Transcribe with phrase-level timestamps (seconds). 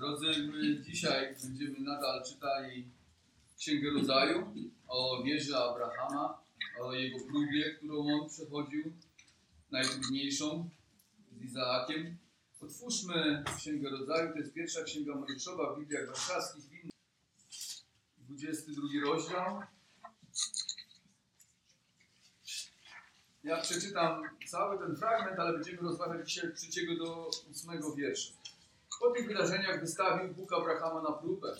[0.00, 2.88] Drodzy, my dzisiaj będziemy nadal czytali
[3.58, 4.54] Księgę Rodzaju
[4.88, 6.42] o wierze Abrahama,
[6.80, 8.92] o jego próbie, którą on przechodził,
[9.70, 10.70] najtrudniejszą
[11.38, 12.16] z Izaakiem.
[12.60, 16.84] Otwórzmy Księgę Rodzaju, to jest pierwsza Księga Mojżeszowa w Bibliach Warszawskich,
[18.18, 19.62] 22 rozdział.
[23.44, 28.39] Ja przeczytam cały ten fragment, ale będziemy rozważać dzisiaj od 3 do 8 wiersza.
[29.00, 31.56] Po tych wydarzeniach wystawił Bóg Abrahama na próbę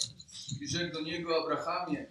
[0.60, 2.06] i rzekł do niego Abrahamie,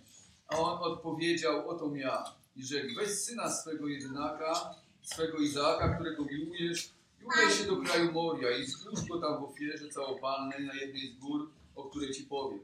[0.48, 2.24] a on odpowiedział, oto ja.
[2.56, 8.12] I rzekł, weź syna swego jedynaka, swego Izaaka, którego miłujesz i udaj się do kraju
[8.12, 12.24] Moria i złóż go tam w ofierze całopalnej na jednej z gór, o której ci
[12.24, 12.60] powiem.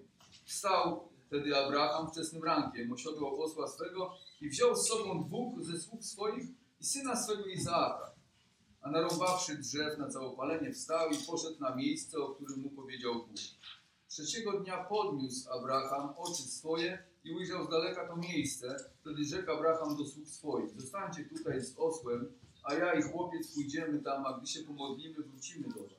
[0.46, 6.04] Wstał wtedy Abraham wczesnym rankiem, osiodłał osła swego i wziął z sobą dwóch ze sług
[6.04, 6.46] swoich
[6.80, 8.15] i syna swego Izaaka.
[8.86, 13.38] A narąbawszy drzew na całopalenie wstał i poszedł na miejsce, o którym mu powiedział Bóg.
[14.08, 18.76] Trzeciego dnia podniósł Abraham oczy swoje i ujrzał z daleka to miejsce.
[19.02, 22.32] Wtedy rzekł Abraham do sług swoich, zostańcie tutaj z osłem,
[22.64, 25.92] a ja i chłopiec pójdziemy tam, a gdy się pomodlimy, wrócimy do was.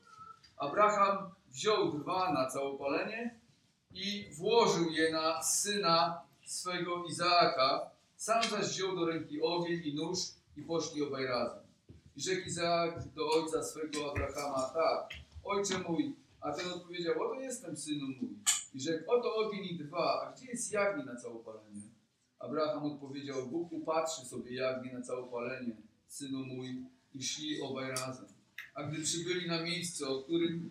[0.56, 3.40] Abraham wziął dwa na całopalenie
[3.94, 10.18] i włożył je na syna swego Izaaka, sam zaś wziął do ręki ogień i nóż
[10.56, 11.65] i poszli obaj razem.
[12.16, 15.08] I rzekł Izaak do ojca swego Abrahama, tak,
[15.44, 18.38] ojcze mój, a ten odpowiedział, oto jestem synu mój.
[18.74, 21.82] I rzekł, oto ogień i dwa, a gdzie jest jagnię na całopalenie?
[22.38, 28.26] Abraham odpowiedział, Bóg upatrzy sobie jagnię na całopalenie, synu mój, i szli obaj razem.
[28.74, 30.70] A gdy przybyli na miejsce, o którym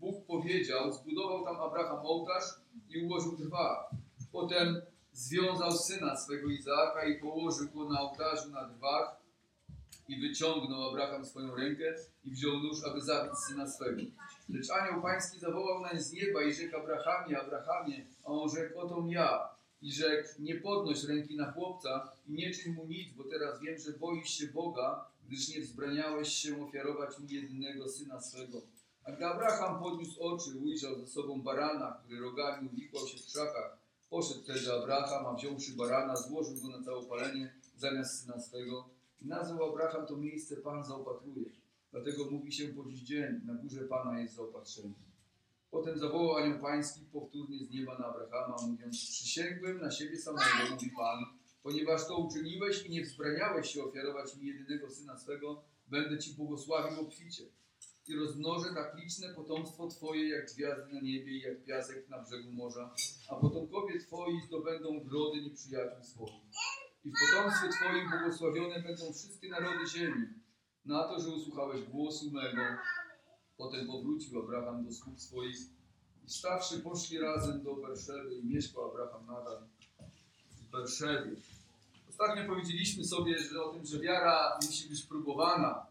[0.00, 2.44] Bóg powiedział, zbudował tam Abraham ołtarz
[2.88, 3.90] i ułożył drwa.
[4.32, 9.18] Potem związał syna swego Izaaka i położył go na ołtarzu na drwach
[10.08, 14.02] i wyciągnął Abraham swoją rękę i wziął nóż, aby zabić syna swego.
[14.48, 19.04] Lecz anioł pański zawołał nań z nieba i rzekł Abrahamie, Abrahamie, a on rzekł, oto
[19.08, 19.48] ja.
[19.82, 23.78] I rzekł, nie podnoś ręki na chłopca i nie czyń mu nic, bo teraz wiem,
[23.78, 28.62] że boisz się Boga, gdyż nie wzbraniałeś się ofiarować mi jedynego syna swego.
[29.04, 33.78] A gdy Abraham podniósł oczy, ujrzał ze sobą barana, który rogami uwikłał się w krzakach.
[34.10, 38.97] Poszedł wtedy Abraham, a wziąwszy barana, złożył go na całopalenie zamiast syna swego.
[39.20, 41.50] I nazwał Abraham to miejsce Pan zaopatruje.
[41.90, 44.94] Dlatego mówi się po dziś dzień, na górze Pana jest zaopatrzenie.
[45.70, 50.90] Potem zawołał anioł pański powtórnie z nieba na Abrahama, mówiąc, przysięgłem na siebie samego, mówi
[50.96, 51.24] Pan,
[51.62, 57.00] ponieważ to uczyniłeś i nie wzbraniałeś się ofiarować mi jedynego syna swego, będę Ci błogosławił
[57.00, 57.44] obficie.
[58.08, 62.52] I rozmnożę tak liczne potomstwo Twoje, jak gwiazdy na niebie i jak piasek na brzegu
[62.52, 62.94] morza,
[63.28, 66.42] a potomkowie Twoi zdobędą grody nieprzyjaciół swoich.
[67.04, 70.26] I w potomstwie Twoim błogosławione będą wszystkie narody ziemi,
[70.84, 72.62] na to, że usłuchałeś głosu mego.
[73.56, 75.56] Potem powrócił Abraham do sług swoich
[76.26, 79.62] i stawszy poszli razem do Berszewy i mieszkał Abraham nadal
[80.50, 81.36] w Berszewie.
[82.08, 85.86] Ostatnio powiedzieliśmy sobie że o tym, że wiara musi być próbowana,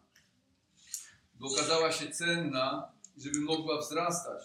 [1.39, 4.43] by okazała się cenna, żeby mogła wzrastać.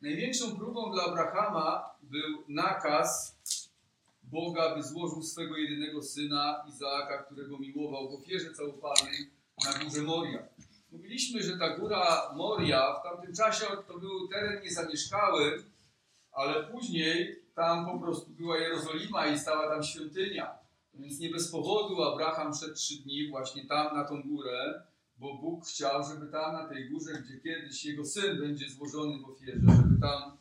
[0.00, 3.36] Największą próbą dla Abrahama był nakaz
[4.34, 9.30] Boga, by złożył swego jedynego syna Izaaka, którego miłował w ofierze całopalnej
[9.64, 10.48] na górze Moria.
[10.92, 15.64] Mówiliśmy, że ta góra Moria w tamtym czasie to był teren niezamieszkały,
[16.32, 20.58] ale później tam po prostu była Jerozolima i stała tam świątynia.
[20.94, 24.82] Więc nie bez powodu Abraham szedł trzy dni właśnie tam na tą górę,
[25.16, 29.24] bo Bóg chciał, żeby tam na tej górze, gdzie kiedyś jego syn będzie złożony w
[29.24, 30.36] ofierze, żeby tam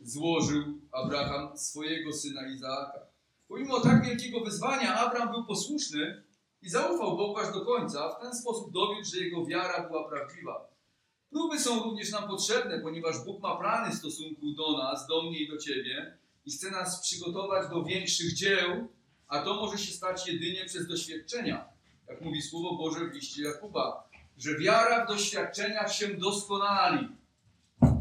[0.00, 0.62] złożył
[0.92, 3.09] Abraham swojego syna Izaaka.
[3.50, 6.22] Pomimo tak wielkiego wyzwania, Abraham był posłuszny
[6.62, 8.08] i zaufał Bogu aż do końca.
[8.08, 10.68] W ten sposób dowiódł, że jego wiara była prawdziwa.
[11.30, 15.38] Próby są również nam potrzebne, ponieważ Bóg ma plany w stosunku do nas, do mnie
[15.38, 18.88] i do Ciebie i chce nas przygotować do większych dzieł,
[19.28, 21.68] a to może się stać jedynie przez doświadczenia.
[22.08, 27.08] Jak mówi Słowo Boże w liście Jakuba, że wiara w doświadczeniach się doskonali.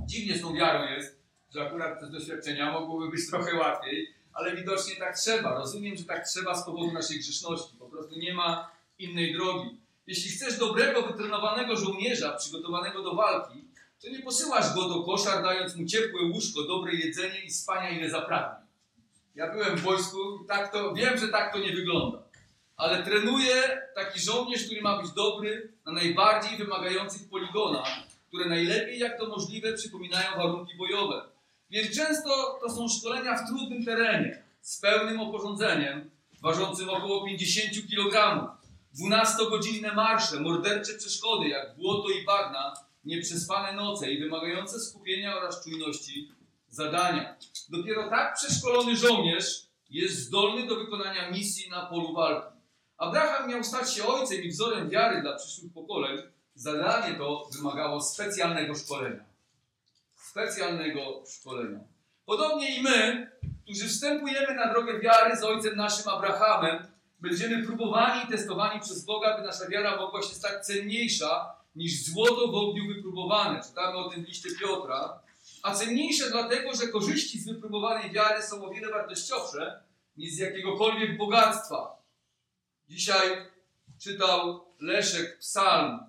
[0.06, 4.96] Dziwnie z tą wiarą jest, że akurat przez doświadczenia mogłoby być trochę łatwiej, ale widocznie
[4.96, 5.56] tak trzeba.
[5.56, 7.78] Rozumiem, że tak trzeba z powodu naszej grzeszności.
[7.80, 9.78] Po prostu nie ma innej drogi.
[10.08, 13.64] Jeśli chcesz dobrego, wytrenowanego żołnierza, przygotowanego do walki,
[14.02, 18.10] to nie posyłasz go do koszar, dając mu ciepłe łóżko, dobre jedzenie i spania ile
[18.10, 18.66] zapragnie.
[19.36, 20.18] Ja byłem w wojsku
[20.48, 22.18] tak to, wiem, że tak to nie wygląda.
[22.78, 27.88] Ale trenuję taki żołnierz, który ma być dobry na najbardziej wymagających poligonach,
[28.28, 31.29] które najlepiej jak to możliwe przypominają warunki bojowe.
[31.70, 36.12] Więc często to są szkolenia w trudnym terenie, z pełnym oporządzeniem,
[36.42, 38.48] ważącym około 50 kg.
[39.00, 42.74] 12-godzinne marsze, mordercze przeszkody jak błoto i bagna
[43.06, 46.32] nieprzespane noce i wymagające skupienia oraz czujności
[46.70, 47.36] zadania.
[47.70, 52.58] Dopiero tak przeszkolony żołnierz jest zdolny do wykonania misji na polu walki.
[52.98, 56.18] Abraham miał stać się ojcem i wzorem wiary dla przyszłych pokoleń.
[56.56, 59.29] Zadanie to wymagało specjalnego szkolenia.
[60.30, 61.80] Specjalnego szkolenia.
[62.26, 63.32] Podobnie i my,
[63.64, 66.88] którzy wstępujemy na drogę wiary z ojcem naszym Abrahamem,
[67.20, 72.48] będziemy próbowani i testowani przez Boga, by nasza wiara mogła się stać cenniejsza niż złoto
[72.48, 73.64] w ogniu wypróbowane.
[73.64, 75.20] Czytamy o tym w liście Piotra.
[75.64, 79.84] A cenniejsze dlatego, że korzyści z wypróbowanej wiary są o wiele wartościowsze
[80.18, 82.02] niż z jakiegokolwiek bogactwa.
[82.90, 83.46] Dzisiaj
[84.00, 86.00] czytał Leszek psalm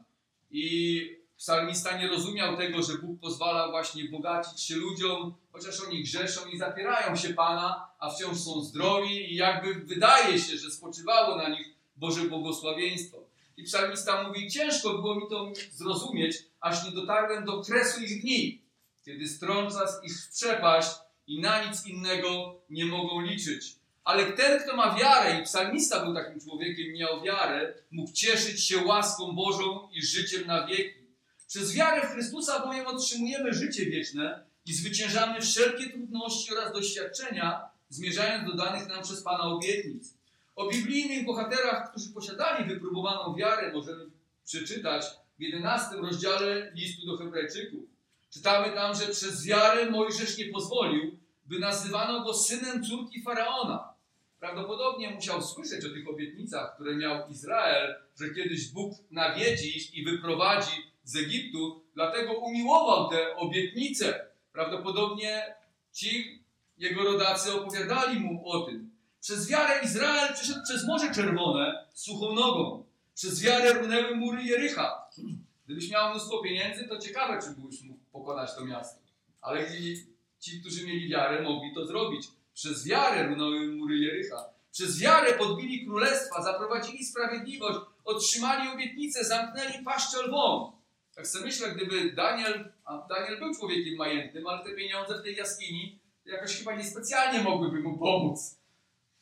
[0.51, 6.41] i psalmista nie rozumiał tego, że Bóg pozwala właśnie bogacić się ludziom, chociaż oni grzeszą
[6.47, 11.49] i zapierają się Pana, a wciąż są zdrowi i jakby wydaje się, że spoczywało na
[11.49, 11.67] nich
[11.97, 13.19] Boże błogosławieństwo.
[13.57, 18.63] I psalmista mówi, ciężko było mi to zrozumieć, aż nie dotarłem do kresu ich dni,
[19.05, 20.91] kiedy strąca ich w przepaść
[21.27, 23.77] i na nic innego nie mogą liczyć.
[24.05, 28.85] Ale ten, kto ma wiarę, i psalmista był takim człowiekiem, miał wiarę, mógł cieszyć się
[28.85, 31.00] łaską Bożą i życiem na wieki.
[31.51, 38.51] Przez wiarę w Chrystusa bowiem otrzymujemy życie wieczne i zwyciężamy wszelkie trudności oraz doświadczenia, zmierzając
[38.51, 40.15] do danych nam przez Pana obietnic.
[40.57, 44.07] O biblijnych bohaterach, którzy posiadali wypróbowaną wiarę, możemy
[44.45, 45.05] przeczytać
[45.39, 47.81] w 11 rozdziale listu do Hebrajczyków.
[48.31, 53.95] Czytamy tam, że przez wiarę Mojżesz nie pozwolił, by nazywano go synem córki faraona.
[54.41, 60.91] Prawdopodobnie musiał słyszeć o tych obietnicach, które miał Izrael, że kiedyś Bóg nawiedzi i wyprowadzi
[61.11, 64.27] z Egiptu, dlatego umiłował te obietnice.
[64.53, 65.55] Prawdopodobnie
[65.93, 66.43] ci
[66.79, 68.91] jego rodacy opowiadali mu o tym.
[69.21, 72.85] Przez wiarę Izrael przeszedł przez Morze Czerwone suchą nogą.
[73.15, 75.09] Przez wiarę runęły mury Jericha.
[75.65, 79.01] Gdybyś miał mnóstwo pieniędzy, to ciekawe, czy byś mógł pokonać to miasto.
[79.41, 79.67] Ale
[80.41, 82.29] ci, którzy mieli wiarę, mogli to zrobić.
[82.55, 84.45] Przez wiarę runęły mury Jericha.
[84.73, 90.80] Przez wiarę podbili królestwa, zaprowadzili sprawiedliwość, otrzymali obietnicę, zamknęli paszczę lwom.
[91.21, 95.37] Tak sobie myślę, gdyby Daniel, a Daniel był człowiekiem majętnym, ale te pieniądze w tej
[95.37, 98.59] jaskini jakoś chyba niespecjalnie mogłyby mu pomóc.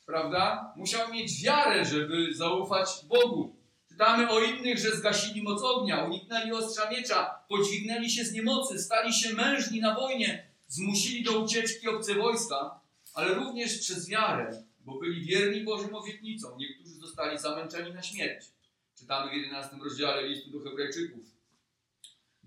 [0.06, 0.72] Prawda?
[0.76, 3.56] Musiał mieć wiarę, żeby zaufać Bogu.
[3.88, 9.14] Czytamy o innych, że zgasili moc ognia, uniknęli ostrza miecza, podźwignęli się z niemocy, stali
[9.14, 12.80] się mężni na wojnie, zmusili do ucieczki obce wojska,
[13.14, 16.58] ale również przez wiarę, bo byli wierni Bożym obietnicom.
[16.58, 18.46] Niektórzy zostali zamęczeni na śmierć.
[18.94, 21.37] Czytamy w 11 rozdziale listu do Hebrajczyków.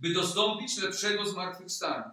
[0.01, 2.11] By dostąpić lepszego zmartwychwstania.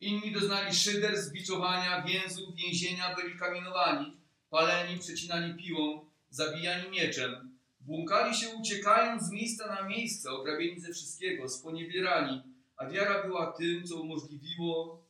[0.00, 4.16] Inni doznali szyder, zbiczowania, więzów, więzienia, byli kamienowani,
[4.50, 11.48] paleni, przecinani piłą, zabijani mieczem, błąkali się uciekając z miejsca na miejsce, ograbieni ze wszystkiego,
[11.48, 12.42] sponiewierani,
[12.76, 15.02] a wiara była tym, co umożliwiło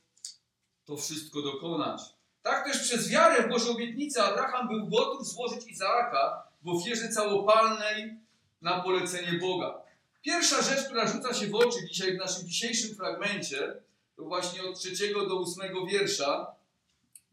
[0.85, 2.01] to wszystko dokonać.
[2.43, 8.17] Tak też przez wiarę w Boże obietnicę Abraham był gotów złożyć Izaaka w ofierze całopalnej
[8.61, 9.80] na polecenie Boga.
[10.21, 13.73] Pierwsza rzecz, która rzuca się w oczy dzisiaj w naszym dzisiejszym fragmencie,
[14.15, 16.55] to właśnie od trzeciego do ósmego wiersza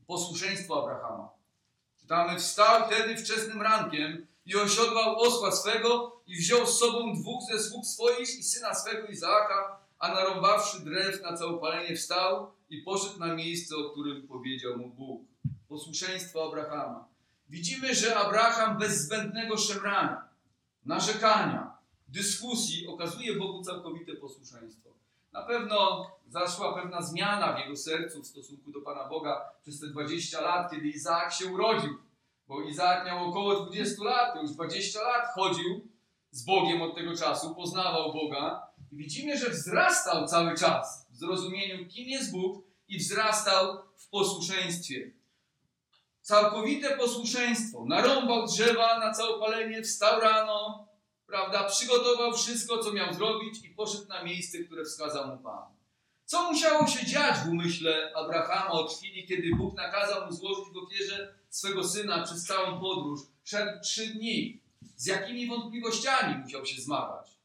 [0.06, 1.29] posłuszeństwo Abrahama.
[2.00, 7.62] Czytamy, wstał wtedy wczesnym rankiem i osiodłał osła swego i wziął z sobą dwóch ze
[7.62, 13.35] sług swoich i syna swego Izaaka, a narąbawszy drew na całopalenie wstał i poszedł na
[13.35, 15.23] miejsce, o którym powiedział mu Bóg.
[15.68, 17.09] Posłuszeństwo Abrahama.
[17.49, 20.28] Widzimy, że Abraham bez zbędnego szemrania,
[20.85, 21.77] narzekania,
[22.09, 24.88] dyskusji okazuje Bogu całkowite posłuszeństwo.
[25.33, 29.87] Na pewno zaszła pewna zmiana w jego sercu w stosunku do Pana Boga przez te
[29.87, 31.99] 20 lat, kiedy Izaak się urodził.
[32.49, 35.88] Bo Izaak miał około 20 lat, już 20 lat chodził
[36.31, 41.88] z Bogiem od tego czasu, poznawał Boga i widzimy, że wzrastał cały czas w zrozumieniu,
[41.88, 45.11] kim jest Bóg i wzrastał w posłuszeństwie.
[46.21, 47.85] Całkowite posłuszeństwo.
[47.85, 50.88] Narąbał drzewa na całopalenie, wstał rano,
[51.28, 55.64] prawda, przygotował wszystko, co miał zrobić i poszedł na miejsce, które wskazał mu Pan.
[56.25, 60.76] Co musiało się dziać w umyśle Abrahama od chwili, kiedy Bóg nakazał mu złożyć w
[60.76, 63.20] ofierze swego syna przez całą podróż?
[63.44, 64.61] Szedł trzy dni.
[64.97, 67.38] Z jakimi wątpliwościami musiał się zmagać?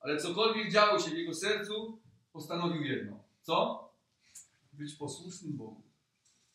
[0.00, 1.98] Ale cokolwiek działo się w jego sercu,
[2.32, 3.20] postanowił jedno.
[3.42, 3.88] Co?
[4.72, 5.82] Być posłusznym Bogu.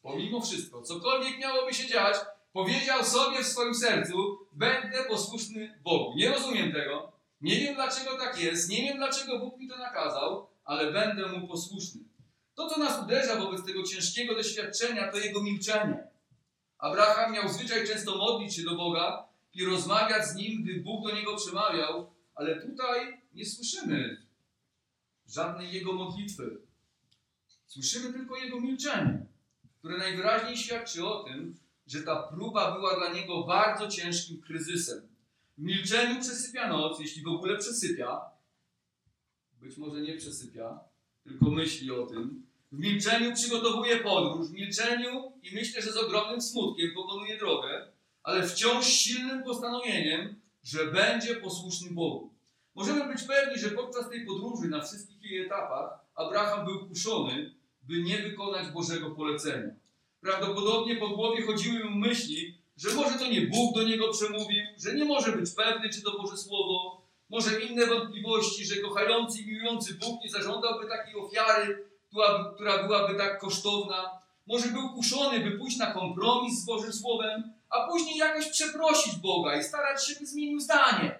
[0.01, 2.15] Pomimo wszystko, cokolwiek miałoby się dziać,
[2.53, 6.17] powiedział sobie w swoim sercu: Będę posłuszny Bogu.
[6.17, 7.11] Nie rozumiem tego.
[7.41, 8.69] Nie wiem dlaczego tak jest.
[8.69, 12.01] Nie wiem dlaczego Bóg mi to nakazał, ale będę mu posłuszny.
[12.55, 16.07] To, co nas uderza wobec tego ciężkiego doświadczenia, to jego milczenie.
[16.77, 21.15] Abraham miał zwyczaj często modlić się do Boga i rozmawiać z nim, gdy Bóg do
[21.15, 24.17] niego przemawiał, ale tutaj nie słyszymy
[25.27, 26.57] żadnej jego modlitwy.
[27.67, 29.25] Słyszymy tylko jego milczenie,
[29.79, 31.55] które najwyraźniej świadczy o tym,
[31.87, 35.07] że ta próba była dla niego bardzo ciężkim kryzysem.
[35.57, 38.21] W milczeniu przesypia noc, jeśli w ogóle przesypia.
[39.61, 40.79] Być może nie przesypia,
[41.23, 42.45] tylko myśli o tym.
[42.71, 47.87] W milczeniu przygotowuje podróż, w milczeniu i myślę, że z ogromnym smutkiem pokonuje drogę,
[48.23, 52.33] ale wciąż silnym postanowieniem, że będzie posłuszny Bogu.
[52.75, 58.03] Możemy być pewni, że podczas tej podróży na wszystkich jej etapach Abraham był kuszony, by
[58.03, 59.73] nie wykonać Bożego polecenia.
[60.23, 64.93] Prawdopodobnie po głowie chodziły mu myśli, że może to nie Bóg do niego przemówił, że
[64.93, 69.93] nie może być pewny, czy to Boże Słowo, może inne wątpliwości, że kochający i miłujący
[69.93, 71.85] Bóg nie zażądałby takiej ofiary,
[72.55, 74.19] która, byłaby tak kosztowna.
[74.47, 79.55] Może był kuszony, by pójść na kompromis z Bożym Słowem, a później jakoś przeprosić Boga
[79.59, 81.19] i starać się, by zmienił zdanie.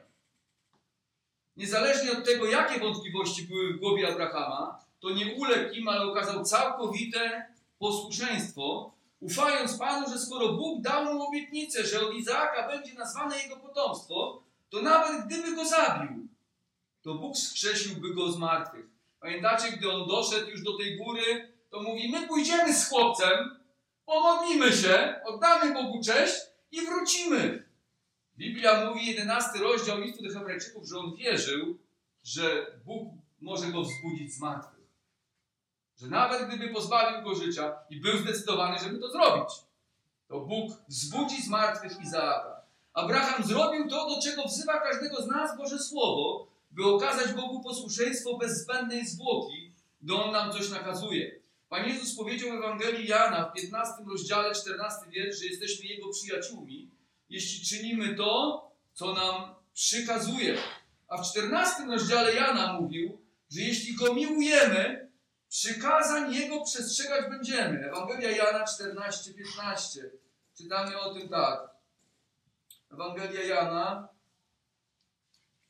[1.57, 6.43] Niezależnie od tego, jakie wątpliwości były w głowie Abrahama, to nie uległ im, ale okazał
[6.43, 8.92] całkowite posłuszeństwo,
[9.23, 14.43] ufając Panu, że skoro Bóg dał mu obietnicę, że od Izaaka będzie nazwane jego potomstwo,
[14.69, 16.27] to nawet gdyby go zabił,
[17.01, 18.85] to Bóg skrzesiłby go z martwych.
[19.19, 23.59] Pamiętacie, gdy on doszedł już do tej góry, to mówi: My pójdziemy z chłopcem,
[24.05, 26.35] pomodlimy się, oddamy Bogu cześć
[26.71, 27.63] i wrócimy.
[28.37, 31.77] Biblia mówi, 11 rozdział listu do Hebrajczyków, że on wierzył,
[32.23, 34.72] że Bóg może go wzbudzić z martwych.
[36.03, 39.53] Że nawet gdyby pozbawił go życia i był zdecydowany, żeby to zrobić,
[40.27, 42.61] to Bóg wzbudzi z martwych Izaaka.
[42.93, 48.37] Abraham zrobił to, do czego wzywa każdego z nas Boże Słowo, by okazać Bogu posłuszeństwo
[48.37, 51.39] bez zbędnej zwłoki, gdy On nam coś nakazuje.
[51.69, 56.89] Pan Jezus powiedział w Ewangelii Jana w 15 rozdziale, 14 wiersz, że jesteśmy Jego przyjaciółmi,
[57.29, 58.61] jeśli czynimy to,
[58.93, 60.57] co nam przykazuje.
[61.07, 63.17] A w 14 rozdziale Jana mówił,
[63.51, 65.02] że jeśli Go miłujemy,
[65.53, 67.87] przykazań Jego przestrzegać będziemy.
[67.87, 70.11] Ewangelia Jana 14, 15.
[70.57, 71.69] Czytamy o tym tak.
[72.91, 74.07] Ewangelia Jana.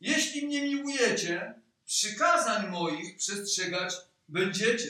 [0.01, 3.93] Jeśli mnie miłujecie, przykazań moich przestrzegać
[4.27, 4.89] będziecie.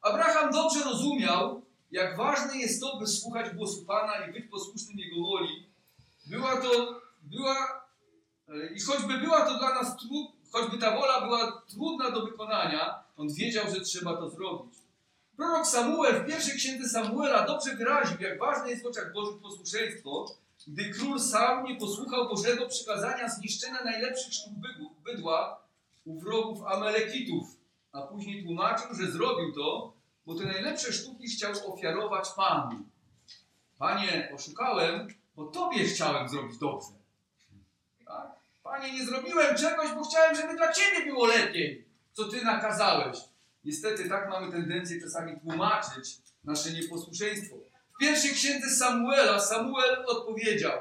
[0.00, 5.16] Abraham dobrze rozumiał, jak ważne jest to, by słuchać głosu Pana i być posłusznym Jego
[5.26, 5.70] woli.
[6.26, 7.86] Była to, była,
[8.74, 13.28] i choćby była to dla nas trud, choćby ta wola była trudna do wykonania, on
[13.34, 14.74] wiedział, że trzeba to zrobić.
[15.36, 20.26] Prorok Samuel w pierwszej księdze Samuela dobrze wyraził, jak ważne jest w oczach Bożych posłuszeństwo,
[20.66, 24.52] gdy król Saul nie posłuchał Bożego przykazania zniszczenia najlepszych sztuk
[25.04, 25.64] bydła
[26.04, 27.48] u wrogów Amalekitów,
[27.92, 29.92] a później tłumaczył, że zrobił to,
[30.26, 32.84] bo te najlepsze sztuki chciał ofiarować Panu.
[33.78, 36.88] Panie, oszukałem, bo Tobie chciałem zrobić dobrze.
[38.06, 38.26] Tak?
[38.62, 43.18] Panie, nie zrobiłem czegoś, bo chciałem, żeby dla Ciebie było lepiej, co Ty nakazałeś.
[43.64, 47.56] Niestety tak mamy tendencję czasami tłumaczyć nasze nieposłuszeństwo.
[47.94, 50.80] W pierwszej księdze Samuela Samuel odpowiedział: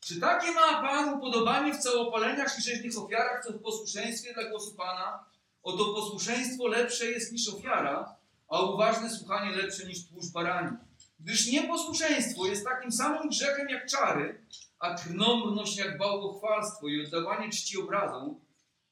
[0.00, 4.74] Czy takie ma Pan upodobanie w całopaleniach i rzeźnych ofiarach, co w posłuszeństwie dla głosu
[4.74, 5.24] Pana?
[5.62, 8.16] Oto posłuszeństwo lepsze jest niż ofiara,
[8.48, 10.76] a uważne słuchanie lepsze niż tłuszcz barani.
[11.20, 14.40] Gdyż nieposłuszeństwo jest takim samym grzechem jak czary,
[14.78, 18.43] a krnąbrność jak bałwochwalstwo i oddawanie czci obrazom.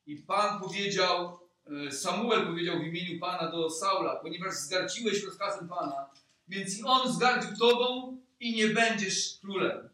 [0.06, 1.38] I Pan powiedział,
[1.86, 6.10] e, Samuel powiedział w imieniu Pana do Saula, ponieważ zgardziłeś rozkazem Pana,
[6.48, 9.88] więc i on zgardził Tobą i nie będziesz królem.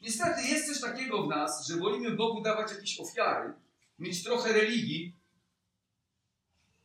[0.00, 3.52] Niestety jest coś takiego w nas, że wolimy Bogu dawać jakieś ofiary,
[3.98, 5.16] mieć trochę religii,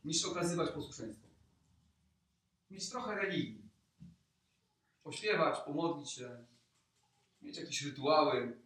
[0.04, 1.28] niż okazywać posłuszeństwo.
[2.70, 3.62] Mieć trochę religii.
[5.02, 6.44] Pośpiewać, pomodlić się,
[7.42, 8.58] mieć jakieś rytuały,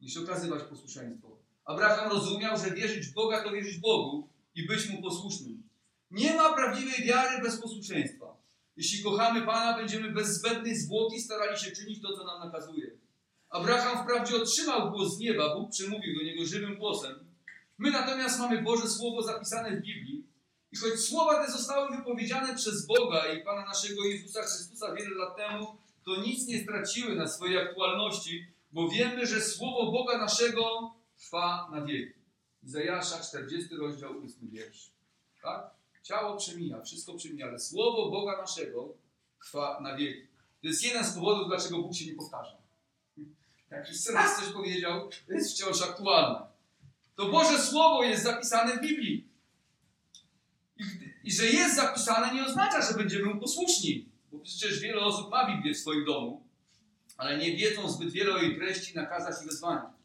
[0.00, 1.35] niż okazywać posłuszeństwo.
[1.66, 5.62] Abraham rozumiał, że wierzyć w Boga to wierzyć Bogu i być Mu posłusznym.
[6.10, 8.36] Nie ma prawdziwej wiary bez posłuszeństwa.
[8.76, 12.90] Jeśli kochamy Pana, będziemy bez zbędnej zwłoki starali się czynić to, co nam nakazuje.
[13.50, 17.14] Abraham wprawdzie otrzymał głos z nieba, Bóg przemówił do niego żywym głosem.
[17.78, 20.26] My natomiast mamy Boże Słowo zapisane w Biblii
[20.72, 25.36] i choć słowa te zostały wypowiedziane przez Boga i Pana naszego Jezusa Chrystusa wiele lat
[25.36, 31.68] temu, to nic nie straciły na swojej aktualności, bo wiemy, że Słowo Boga naszego trwa
[31.72, 32.20] na wieki.
[32.62, 34.90] Izajasza 40 rozdział 8 wiersz.
[35.42, 35.70] Tak?
[36.02, 38.94] Ciało przemija, wszystko przemija, ale Słowo Boga naszego
[39.40, 40.26] trwa na wieki.
[40.62, 42.56] To jest jeden z powodów, dlaczego Bóg się nie powtarza.
[43.70, 46.46] Jak już raz coś powiedział, to jest wciąż aktualne.
[47.16, 49.28] To Boże Słowo jest zapisane w Biblii.
[50.76, 50.84] I,
[51.24, 54.08] I, że jest zapisane nie oznacza, że będziemy mu posłuszni.
[54.32, 56.48] Bo przecież wiele osób ma Biblię w swoim domu,
[57.16, 59.95] ale nie wiedzą zbyt wiele o jej treści, nakazach i wezwaniach.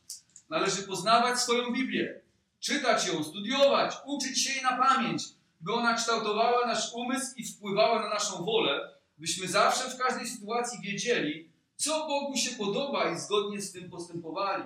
[0.51, 2.21] Należy poznawać swoją Biblię.
[2.59, 5.23] czytać ją, studiować, uczyć się jej na pamięć,
[5.61, 10.79] by ona kształtowała nasz umysł i wpływała na naszą wolę, byśmy zawsze w każdej sytuacji
[10.81, 14.63] wiedzieli, co Bogu się podoba i zgodnie z tym postępowali.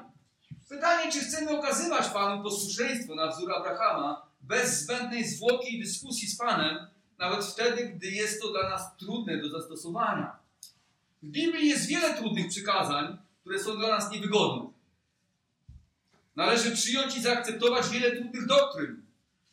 [0.70, 6.38] Pytanie, czy chcemy okazywać Panu posłuszeństwo na wzór Abrahama bez zbędnej zwłoki i dyskusji z
[6.38, 6.88] Panem,
[7.18, 10.40] nawet wtedy, gdy jest to dla nas trudne do zastosowania.
[11.24, 14.75] W Biblii jest wiele trudnych przykazań, które są dla nas niewygodne.
[16.36, 19.06] Należy przyjąć i zaakceptować wiele trudnych doktryn,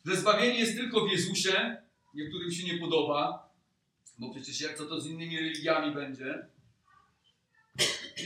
[0.05, 1.77] że zbawienie jest tylko w Jezusie,
[2.13, 3.49] niektórym się nie podoba,
[4.19, 6.47] bo przecież jak co to z innymi religiami będzie.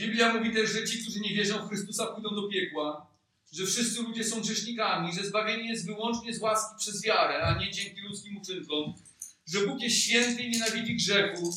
[0.00, 3.06] Biblia mówi też, że ci, którzy nie wierzą w Chrystusa, pójdą do piekła,
[3.52, 7.70] że wszyscy ludzie są grzesznikami, że zbawienie jest wyłącznie z łaski przez wiarę, a nie
[7.70, 8.94] dzięki ludzkim uczynkom,
[9.46, 11.54] że Bóg jest święty i nienawidzi grzechu,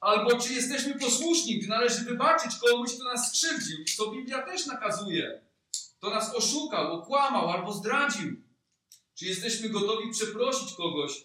[0.00, 5.47] albo czy jesteśmy posłuszni, gdy należy wybaczyć komuś, kto nas skrzywdził, co Biblia też nakazuje.
[5.98, 8.42] Kto nas oszukał, okłamał albo zdradził.
[9.14, 11.24] Czy jesteśmy gotowi przeprosić kogoś,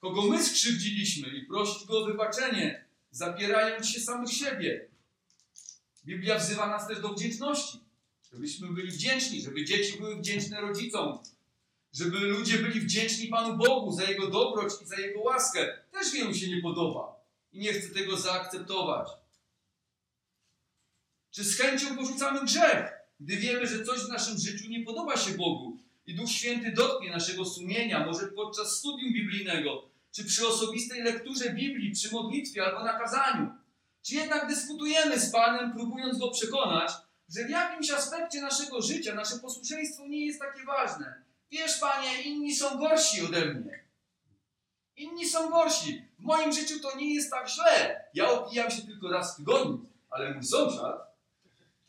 [0.00, 4.88] kogo my skrzywdziliśmy i prosić go o wybaczenie, zapierając się samych siebie?
[6.04, 7.80] Biblia wzywa nas też do wdzięczności,
[8.32, 11.18] żebyśmy byli wdzięczni, żeby dzieci były wdzięczne rodzicom,
[11.92, 15.78] żeby ludzie byli wdzięczni Panu Bogu za Jego dobroć i za Jego łaskę.
[15.90, 17.16] Też wielu się nie podoba
[17.52, 19.08] i nie chce tego zaakceptować.
[21.30, 25.30] Czy z chęcią porzucamy grzech, gdy wiemy, że coś w naszym życiu nie podoba się
[25.30, 31.50] Bogu i Duch Święty dotknie naszego sumienia, może podczas studium biblijnego, czy przy osobistej lekturze
[31.50, 33.50] Biblii, przy modlitwie albo nakazaniu?
[34.02, 36.90] Czy jednak dyskutujemy z Panem, próbując Go przekonać,
[37.28, 41.22] że w jakimś aspekcie naszego życia nasze posłuszeństwo nie jest takie ważne?
[41.50, 43.84] Wiesz, Panie, inni są gorsi ode mnie.
[44.96, 46.02] Inni są gorsi.
[46.18, 48.04] W moim życiu to nie jest tak źle.
[48.14, 51.11] Ja opijam się tylko raz w tygodniu, ale mój sąsiad,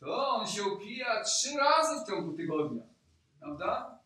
[0.00, 2.82] to on się opija trzy razy w ciągu tygodnia.
[3.40, 3.98] Prawda?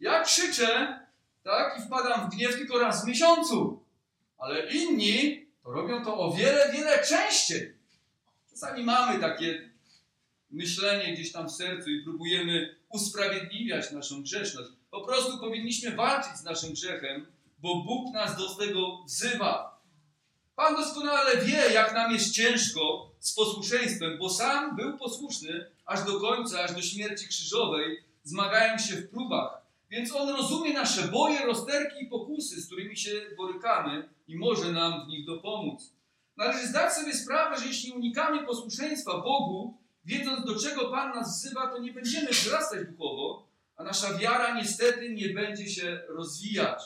[0.00, 1.00] Ja krzyczę,
[1.42, 3.84] tak, i wpadam w gniew tylko raz w miesiącu.
[4.38, 7.76] Ale inni to robią to o wiele, wiele częściej.
[8.50, 9.70] Czasami mamy takie
[10.50, 14.70] myślenie gdzieś tam w sercu i próbujemy usprawiedliwiać naszą grzeszność.
[14.90, 17.26] Po prostu powinniśmy walczyć z naszym grzechem,
[17.58, 19.71] bo Bóg nas do tego wzywa.
[20.62, 26.20] Pan doskonale wie, jak nam jest ciężko z posłuszeństwem, bo sam był posłuszny aż do
[26.20, 29.62] końca, aż do śmierci krzyżowej, zmagając się w próbach.
[29.90, 35.04] Więc On rozumie nasze boje, rozterki i pokusy, z którymi się borykamy i może nam
[35.04, 35.92] w nich dopomóc.
[36.36, 41.66] Należy zdać sobie sprawę, że jeśli unikamy posłuszeństwa Bogu, wiedząc do czego Pan nas wzywa,
[41.66, 43.46] to nie będziemy wzrastać duchowo,
[43.76, 46.82] a nasza wiara niestety nie będzie się rozwijać.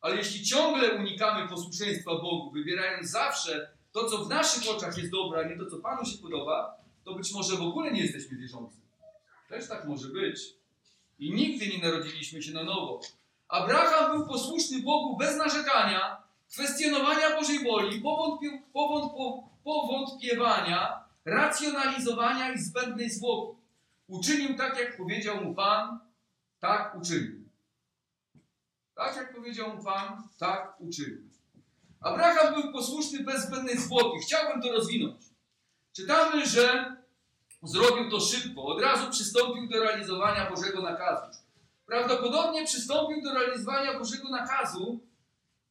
[0.00, 5.40] Ale jeśli ciągle unikamy posłuszeństwa Bogu, wybierając zawsze to, co w naszych oczach jest dobre,
[5.40, 8.80] a nie to, co Panu się podoba, to być może w ogóle nie jesteśmy wierzący.
[9.48, 10.40] Też tak może być.
[11.18, 13.00] I nigdy nie narodziliśmy się na nowo.
[13.48, 18.62] Abraham był posłuszny Bogu bez narzekania, kwestionowania Bożej woli, powątpie,
[19.64, 23.58] powątpiewania, racjonalizowania i zbędnej zwłoki.
[24.06, 26.00] Uczynił tak, jak powiedział mu Pan,
[26.60, 27.49] tak uczynił.
[29.00, 31.30] Tak jak powiedział Pan, tak uczynił.
[32.00, 34.18] Abraham był posłuszny bez zbędnej zwłoki.
[34.22, 35.22] Chciałbym to rozwinąć.
[35.92, 36.96] Czytamy, że
[37.62, 38.64] zrobił to szybko.
[38.64, 41.38] Od razu przystąpił do realizowania Bożego nakazu.
[41.86, 45.00] Prawdopodobnie przystąpił do realizowania Bożego nakazu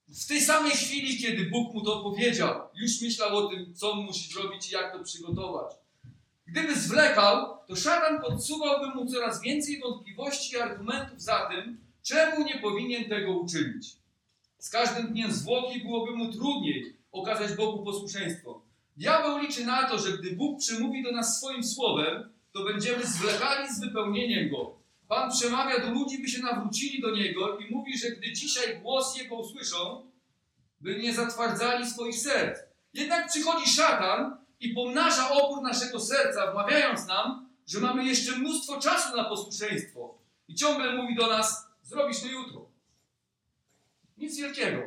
[0.07, 2.69] w tej samej chwili, kiedy Bóg mu to powiedział.
[2.73, 5.75] Już myślał o tym, co musi zrobić i jak to przygotować.
[6.47, 12.59] Gdyby zwlekał, to szatan podsuwałby mu coraz więcej wątpliwości i argumentów za tym, czemu nie
[12.59, 13.87] powinien tego uczynić.
[14.57, 18.61] Z każdym dniem zwłoki byłoby mu trudniej okazać Bogu posłuszeństwo.
[18.97, 23.73] Diabeł liczy na to, że gdy Bóg przemówi do nas swoim słowem, to będziemy zwlekali
[23.73, 24.79] z wypełnieniem go.
[25.07, 29.17] Pan przemawia do ludzi, by się nawrócili do Niego i mówi, że gdy dzisiaj głos
[29.17, 30.11] Jego usłyszą,
[30.81, 32.59] by nie zatwardzali swoich serc.
[32.93, 39.17] Jednak przychodzi szatan i pomnaża opór naszego serca, wmawiając nam, że mamy jeszcze mnóstwo czasu
[39.17, 40.17] na posłuszeństwo.
[40.47, 42.69] I ciągle mówi do nas, zrobisz to jutro.
[44.17, 44.82] Nic wielkiego.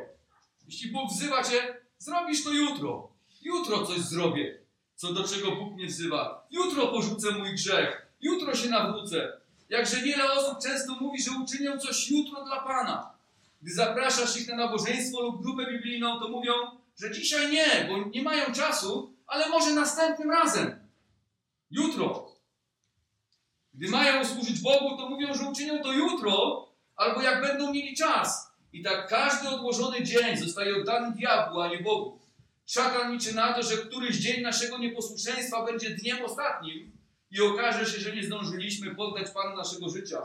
[0.65, 3.11] Jeśli Bóg wzywa Cię, zrobisz to jutro.
[3.41, 4.59] Jutro coś zrobię,
[4.95, 6.47] co do czego Bóg mnie wzywa.
[6.51, 8.07] Jutro porzucę mój grzech.
[8.21, 9.41] Jutro się nawrócę.
[9.69, 13.13] Jakże wiele osób często mówi, że uczynią coś jutro dla Pana.
[13.61, 16.53] Gdy zapraszasz ich na nabożeństwo lub grupę biblijną, to mówią,
[16.99, 20.87] że dzisiaj nie, bo nie mają czasu, ale może następnym razem.
[21.71, 22.31] Jutro.
[23.73, 26.62] Gdy mają służyć Bogu, to mówią, że uczynią to jutro,
[26.95, 28.53] albo jak będą mieli czas.
[28.73, 32.19] I tak każdy odłożony dzień zostaje oddany diabłu, a nie Bogu.
[32.65, 36.91] Szatan liczy na to, że któryś dzień naszego nieposłuszeństwa będzie dniem ostatnim
[37.31, 40.21] i okaże się, że nie zdążyliśmy poddać Panu naszego życia.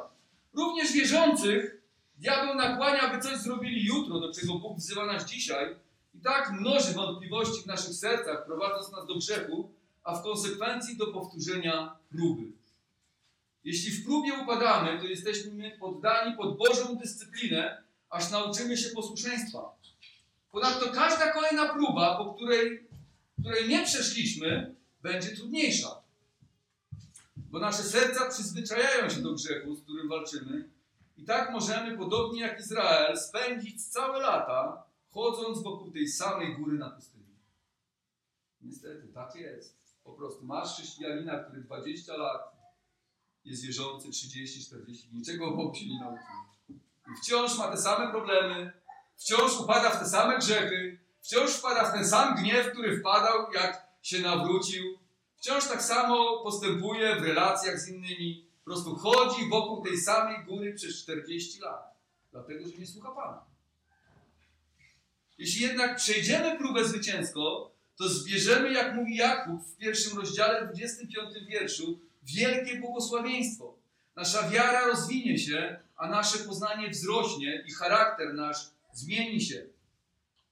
[0.54, 1.82] Również wierzących
[2.16, 5.76] diabeł nakłania, by coś zrobili jutro, do czego Bóg wzywa nas dzisiaj.
[6.14, 9.70] I tak mnoży wątpliwości w naszych sercach, prowadząc nas do grzechu,
[10.04, 12.52] a w konsekwencji do powtórzenia próby.
[13.64, 19.78] Jeśli w próbie upadamy, to jesteśmy poddani pod Bożą dyscyplinę, aż nauczymy się posłuszeństwa.
[20.50, 22.88] Ponadto każda kolejna próba, po której,
[23.40, 26.02] której nie przeszliśmy, będzie trudniejsza.
[27.36, 30.68] Bo nasze serca przyzwyczajają się do grzechu, z którym walczymy,
[31.16, 36.90] i tak możemy, podobnie jak Izrael, spędzić całe lata, chodząc wokół tej samej góry na
[36.90, 37.24] pustyni.
[38.60, 39.76] Niestety, tak jest.
[40.04, 42.57] Po prostu masz chrześcijanina, który 20 lat
[43.50, 46.26] jest wierzący, 30, 40, niczego o się nie nauczył.
[47.12, 48.72] I wciąż ma te same problemy,
[49.16, 53.88] wciąż upada w te same grzechy, wciąż wpada w ten sam gniew, który wpadał, jak
[54.02, 54.98] się nawrócił.
[55.36, 58.46] Wciąż tak samo postępuje w relacjach z innymi.
[58.58, 61.96] Po prostu chodzi wokół tej samej góry przez 40 lat.
[62.32, 63.44] Dlatego, że nie słucha Pana.
[65.38, 72.00] Jeśli jednak przejdziemy próbę zwycięsko, to zbierzemy, jak mówi Jakub w pierwszym rozdziale, 25 wierszu,
[72.34, 73.74] wielkie błogosławieństwo.
[74.16, 79.66] Nasza wiara rozwinie się, a nasze poznanie wzrośnie i charakter nasz zmieni się.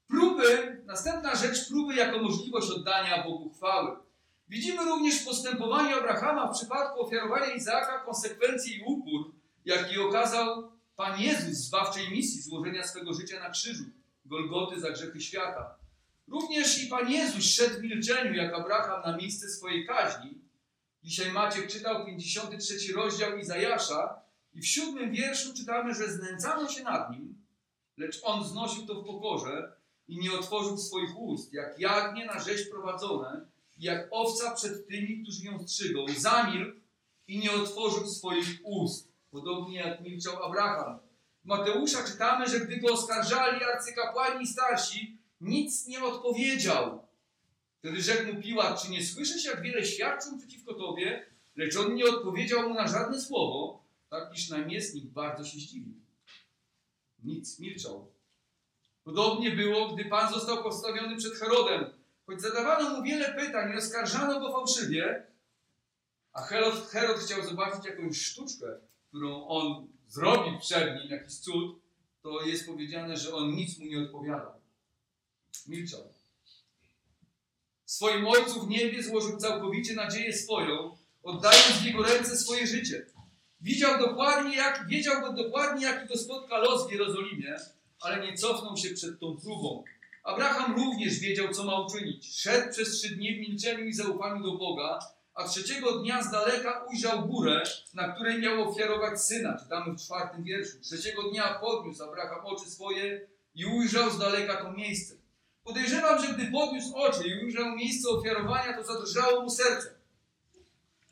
[0.08, 3.96] Próby, następna rzecz, próby jako możliwość oddania Bogu chwały.
[4.48, 9.32] Widzimy również w postępowaniu Abrahama w przypadku ofiarowania Izaaka konsekwencje i upór,
[9.64, 13.84] jaki okazał Pan Jezus w zbawczej misji złożenia swego życia na krzyżu,
[14.24, 15.74] Golgoty za grzechy świata.
[16.28, 20.45] Również i Pan Jezus szedł w milczeniu, jak Abraham, na miejsce swojej kaźni.
[21.06, 24.20] Dzisiaj Maciek czytał 53 rozdział Izajasza
[24.54, 27.46] i w siódmym wierszu czytamy, że znęcano się nad nim,
[27.96, 29.72] lecz on znosił to w pokorze
[30.08, 33.46] i nie otworzył swoich ust, jak jagnię na rzeź prowadzone,
[33.78, 36.06] jak owca przed tymi, którzy ją strzygą.
[36.18, 36.80] Zamilkł
[37.28, 40.98] i nie otworzył swoich ust, podobnie jak milczał Abraham.
[41.44, 47.05] W Mateusza czytamy, że gdy go oskarżali arcykapłani i starsi, nic nie odpowiedział.
[47.86, 51.26] Wtedy rzekł mu Piłat, czy nie słyszysz, jak wiele świadczył przeciwko tobie?
[51.56, 55.94] Lecz on nie odpowiedział mu na żadne słowo, tak iż namiestnik bardzo się zdziwił.
[57.24, 58.12] Nic, milczał.
[59.04, 61.84] Podobnie było, gdy Pan został postawiony przed Herodem.
[62.26, 65.26] Choć zadawano mu wiele pytań oskarżano go fałszywie,
[66.32, 68.66] a Herod, Herod chciał zobaczyć jakąś sztuczkę,
[69.08, 71.78] którą on zrobi przed nim, jakiś cud,
[72.22, 74.60] to jest powiedziane, że on nic mu nie odpowiadał.
[75.66, 76.15] Milczał.
[77.86, 83.06] Swoim Ojcu w niebie złożył całkowicie nadzieję swoją, oddając w Jego ręce swoje życie.
[83.60, 87.56] Widział dokładnie, jak, wiedział go dokładnie, jaki go spotka los w Jerozolimie,
[88.00, 89.84] ale nie cofnął się przed tą próbą.
[90.24, 92.40] Abraham również wiedział, co ma uczynić.
[92.40, 94.98] Szedł przez trzy dni w milczeniu i zaufaniu do Boga,
[95.34, 97.62] a trzeciego dnia z daleka ujrzał górę,
[97.94, 99.58] na której miał ofiarować syna.
[99.62, 100.80] Czytamy w czwartym wierszu.
[100.80, 105.15] Trzeciego dnia podniósł Abraham oczy swoje i ujrzał z daleka to miejsce.
[105.66, 109.94] Podejrzewam, że gdy podniósł oczy i ujrzał miejsce ofiarowania, to zadrżało mu serce.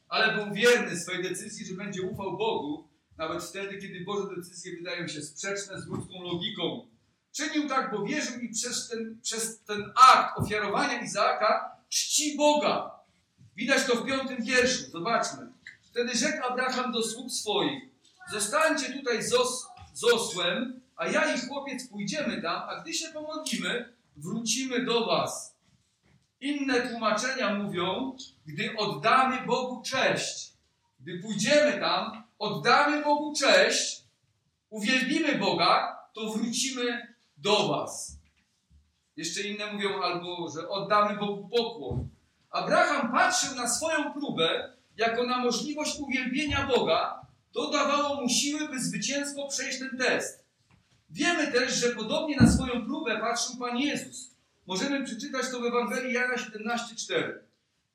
[0.08, 5.08] Ale był wierny swej decyzji, że będzie ufał Bogu, nawet wtedy, kiedy Boże decyzje wydają
[5.08, 6.86] się sprzeczne z ludzką logiką.
[7.32, 12.90] Czynił tak, bo wierzył i przez ten, przez ten akt ofiarowania Izaaka czci Boga.
[13.56, 14.90] Widać to w piątym wierszu.
[14.90, 15.52] Zobaczmy.
[15.82, 17.82] Wtedy rzekł Abraham do sług swoich:
[18.32, 19.66] Zostańcie tutaj z, os,
[20.12, 25.56] osłem, a ja i chłopiec pójdziemy tam, a gdy się pomodlimy, wrócimy do was.
[26.40, 30.52] Inne tłumaczenia mówią, gdy oddamy Bogu cześć.
[31.00, 34.02] Gdy pójdziemy tam, oddamy Bogu cześć,
[34.70, 38.18] uwielbimy Boga, to wrócimy do was.
[39.16, 42.08] Jeszcze inne mówią albo, że oddamy Bogu pokłon.
[42.50, 47.26] Abraham patrzył na swoją próbę jako na możliwość uwielbienia Boga.
[47.52, 50.43] To dawało mu siły, by zwycięsko przejść ten test.
[51.14, 54.30] Wiemy też, że podobnie na swoją próbę patrzył Pan Jezus.
[54.66, 57.32] Możemy przeczytać to w Ewangelii Jana 17,4.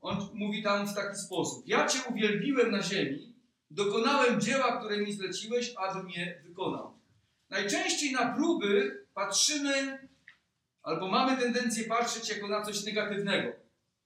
[0.02, 1.68] On mówi tam w taki sposób.
[1.68, 3.34] Ja Cię uwielbiłem na ziemi,
[3.72, 6.94] dokonałem dzieła, które mi zleciłeś, abym je wykonał.
[7.50, 10.08] Najczęściej na próby patrzymy,
[10.84, 13.52] albo mamy tendencję patrzeć jako na coś negatywnego.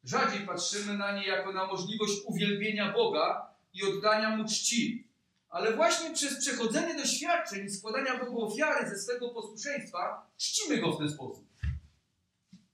[0.04, 5.08] Rzadziej patrzymy na nie jako na możliwość uwielbienia Boga i oddania Mu czci.
[5.54, 10.98] Ale właśnie przez przechodzenie doświadczeń i składania Bogu ofiary ze swego posłuszeństwa, czcimy Go w
[10.98, 11.46] ten sposób.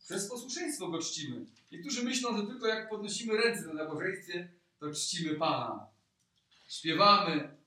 [0.05, 1.45] Przez posłuszeństwo Go czcimy.
[1.71, 5.87] Niektórzy myślą, że tylko jak podnosimy ręce na nabożeństwie, to czcimy Pana.
[6.69, 7.57] Śpiewamy.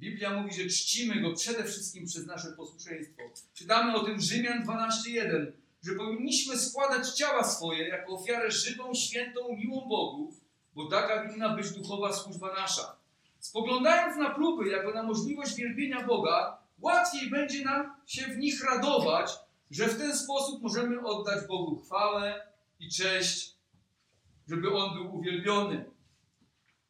[0.00, 3.22] Biblia mówi, że czcimy Go przede wszystkim przez nasze posłuszeństwo.
[3.54, 5.52] Czytamy o tym Rzymian 12.1,
[5.82, 10.34] że powinniśmy składać ciała swoje jako ofiarę żywą, świętą, miłą Bogu,
[10.74, 12.99] bo taka winna być duchowa służba nasza.
[13.40, 19.30] Spoglądając na próby jako na możliwość wielbienia Boga, łatwiej będzie nam się w nich radować,
[19.70, 22.46] że w ten sposób możemy oddać Bogu chwałę
[22.80, 23.56] i cześć,
[24.48, 25.90] żeby On był uwielbiony.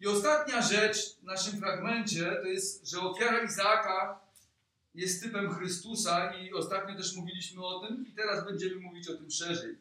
[0.00, 4.20] I ostatnia rzecz w naszym fragmencie to jest, że ofiara Izaaka
[4.94, 9.30] jest typem Chrystusa i ostatnio też mówiliśmy o tym i teraz będziemy mówić o tym
[9.30, 9.78] szerzej.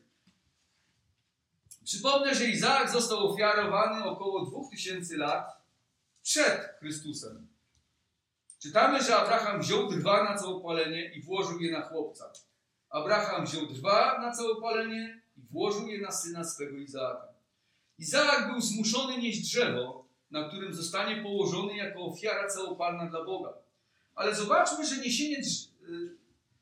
[1.84, 5.59] Przypomnę, że Izaak został ofiarowany około 2000 lat
[6.23, 7.47] przed Chrystusem.
[8.60, 12.32] Czytamy, że Abraham wziął drwa na całopalenie i włożył je na chłopca.
[12.89, 17.27] Abraham wziął drwa na całopalenie i włożył je na syna swego Izaaka.
[17.97, 23.53] Izaak był zmuszony nieść drzewo, na którym zostanie położony jako ofiara całopalna dla Boga.
[24.15, 26.17] Ale zobaczmy, że niesienie y,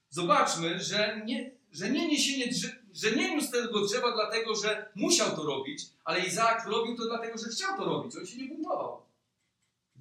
[0.10, 5.36] zobaczmy, że nie, że nie niesienie drze- że nie niósł tego drzewa dlatego, że musiał
[5.36, 8.15] to robić, ale Izaak robił to dlatego, że chciał to robić.
[8.17, 9.07] On się nie buntował.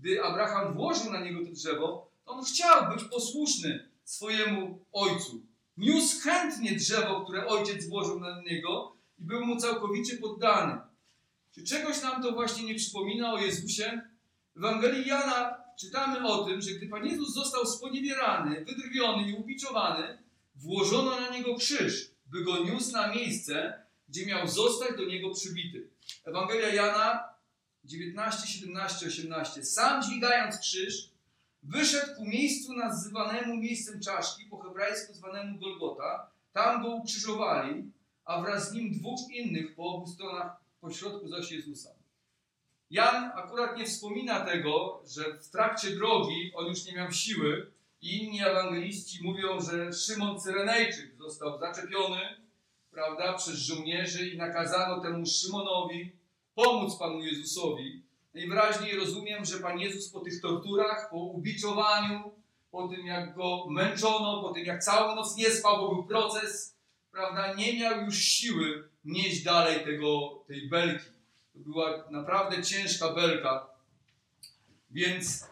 [0.07, 5.43] Gdy Abraham włożył na niego to drzewo, to on chciał być posłuszny swojemu ojcu.
[5.77, 10.81] Niósł chętnie drzewo, które ojciec włożył na niego i był mu całkowicie poddany.
[11.55, 14.01] Czy czegoś nam to właśnie nie przypomina o Jezusie?
[14.55, 20.19] W Ewangelii Jana czytamy o tym, że gdy Pan Jezus został sponiewierany, wydrwiony i ubiczowany,
[20.57, 25.89] włożono na niego krzyż, by go niósł na miejsce, gdzie miał zostać do niego przybity.
[26.25, 27.36] Ewangelia Jana
[27.87, 29.65] 19, 17, 18.
[29.65, 31.11] Sam dźwigając krzyż,
[31.63, 36.31] wyszedł ku miejscu nazywanemu miejscem czaszki, po hebrajsku zwanemu Golgota.
[36.53, 37.91] Tam go ukrzyżowali,
[38.25, 41.91] a wraz z nim dwóch innych po obu stronach, po środku zaś Jezusa.
[42.91, 47.71] Jan akurat nie wspomina tego, że w trakcie drogi on już nie miał siły
[48.03, 52.21] i inni ewangeliści mówią, że Szymon Cyrenejczyk został zaczepiony
[52.91, 56.13] prawda, przez żołnierzy i nakazano temu Szymonowi
[56.57, 58.03] pomóc Panu Jezusowi.
[58.35, 62.33] Najwyraźniej rozumiem, że Pan Jezus po tych torturach, po ubiczowaniu,
[62.71, 66.77] po tym jak go męczono, po tym jak całą noc nie spał, bo był proces,
[67.13, 71.11] prawda, nie miał już siły nieść dalej tego, tej belki.
[71.53, 73.67] To była naprawdę ciężka belka,
[74.91, 75.47] więc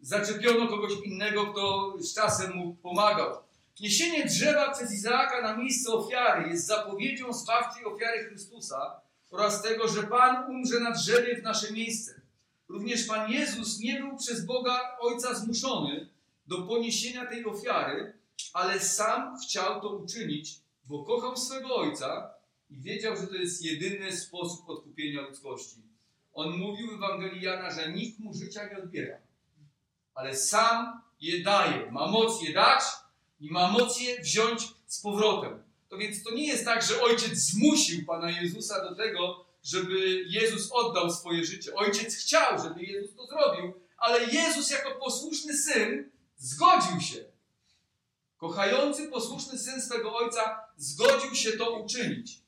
[0.00, 3.36] zaczepiono kogoś innego, kto z czasem mu pomagał.
[3.80, 10.02] Niesienie drzewa przez Izaaka na miejsce ofiary jest zapowiedzią zbawczej ofiary Chrystusa oraz tego, że
[10.02, 12.20] Pan umrze na drzewie w nasze miejsce.
[12.68, 16.08] Również Pan Jezus nie był przez Boga Ojca zmuszony
[16.46, 18.12] do poniesienia tej ofiary,
[18.52, 22.34] ale sam chciał to uczynić, bo kochał swego Ojca
[22.70, 25.82] i wiedział, że to jest jedyny sposób odkupienia ludzkości.
[26.32, 29.18] On mówił w Ewangelii Jana, że nikt mu życia nie odbiera,
[30.14, 31.92] ale sam je daje.
[31.92, 32.82] Ma moc je dać
[33.40, 35.69] i ma moc je wziąć z powrotem.
[35.90, 40.72] To więc to nie jest tak, że ojciec zmusił Pana Jezusa do tego, żeby Jezus
[40.72, 41.74] oddał swoje życie.
[41.74, 47.24] Ojciec chciał, żeby Jezus to zrobił, ale Jezus jako posłuszny syn zgodził się.
[48.36, 52.38] Kochający, posłuszny syn swego ojca zgodził się to uczynić,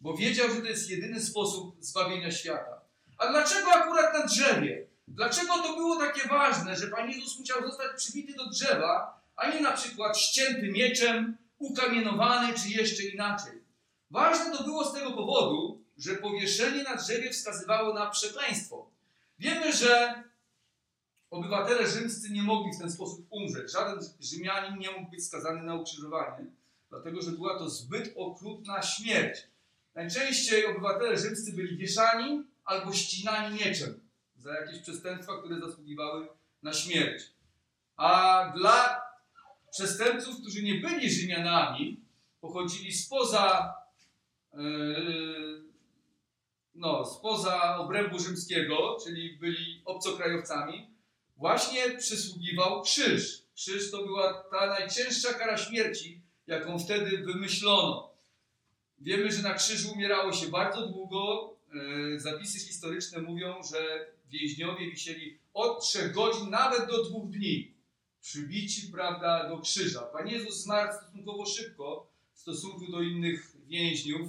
[0.00, 2.80] bo wiedział, że to jest jedyny sposób zbawienia świata.
[3.18, 4.86] A dlaczego akurat na drzewie?
[5.08, 9.60] Dlaczego to było takie ważne, że Pan Jezus musiał zostać przybity do drzewa, a nie
[9.60, 13.62] na przykład ścięty mieczem, ukamienowany czy jeszcze inaczej?
[14.10, 18.90] Ważne to było z tego powodu, że powieszenie na drzewie wskazywało na przekleństwo.
[19.38, 20.22] Wiemy, że
[21.30, 23.72] obywatele rzymscy nie mogli w ten sposób umrzeć.
[23.72, 26.46] Żaden Rzymianin nie mógł być skazany na ukrzyżowanie,
[26.90, 29.38] dlatego że była to zbyt okrutna śmierć.
[29.94, 34.00] Najczęściej obywatele rzymscy byli wieszani albo ścinani mieczem
[34.36, 36.28] za jakieś przestępstwa, które zasługiwały
[36.62, 37.22] na śmierć.
[37.96, 39.03] A dla
[39.74, 42.00] przestępców, którzy nie byli Rzymianami,
[42.40, 43.74] pochodzili spoza,
[44.54, 45.64] yy,
[46.74, 50.90] no, spoza obrębu rzymskiego, czyli byli obcokrajowcami,
[51.36, 53.42] właśnie przysługiwał krzyż.
[53.54, 58.14] Krzyż to była ta najcięższa kara śmierci, jaką wtedy wymyślono.
[58.98, 61.54] Wiemy, że na krzyżu umierało się bardzo długo.
[61.72, 67.73] Yy, Zapisy historyczne mówią, że więźniowie wisieli od trzech godzin, nawet do dwóch dni,
[68.24, 70.00] przybici, prawda, do krzyża.
[70.00, 74.28] Pan Jezus zmarł stosunkowo szybko w stosunku do innych więźniów,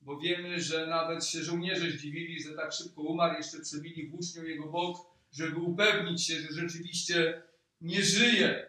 [0.00, 4.66] bo wiemy, że nawet się żołnierze zdziwili, że tak szybko umarł, jeszcze przebili włócznią jego
[4.66, 7.42] bok, żeby upewnić się, że rzeczywiście
[7.80, 8.66] nie żyje.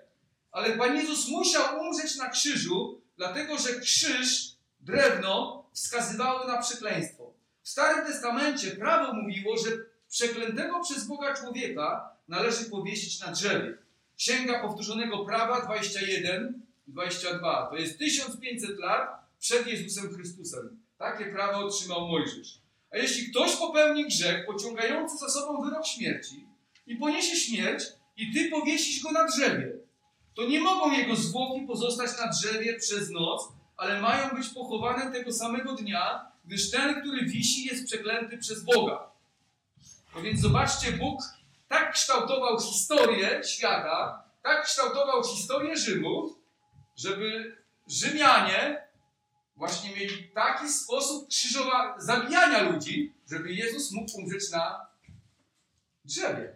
[0.52, 7.34] Ale Pan Jezus musiał umrzeć na krzyżu, dlatego że krzyż, drewno, wskazywało na przekleństwo.
[7.64, 9.72] W Starym Testamencie prawo mówiło, że
[10.10, 13.81] przeklętego przez Boga człowieka należy powiesić na drzewie.
[14.22, 17.68] Księga Powtórzonego Prawa 21 i 22.
[17.70, 20.80] To jest 1500 lat przed Jezusem Chrystusem.
[20.98, 22.62] Takie prawo otrzymał Mojżesz.
[22.92, 26.46] A jeśli ktoś popełni grzech pociągający za sobą wyrok śmierci
[26.88, 27.84] i poniesie śmierć
[28.18, 29.72] i ty powiesisz go na drzewie.
[30.36, 35.34] To nie mogą jego zwłoki pozostać na drzewie przez noc, ale mają być pochowane tego
[35.34, 39.12] samego dnia, gdyż ten, który wisi, jest przeklęty przez Boga.
[40.16, 41.22] No więc zobaczcie, Bóg
[41.72, 46.36] tak kształtował historię świata, tak kształtował historię Rzymu,
[46.96, 47.58] żeby
[47.88, 48.88] Rzymianie
[49.56, 54.88] właśnie mieli taki sposób krzyżowa zabijania ludzi, żeby Jezus mógł umrzeć na
[56.06, 56.54] drzewie.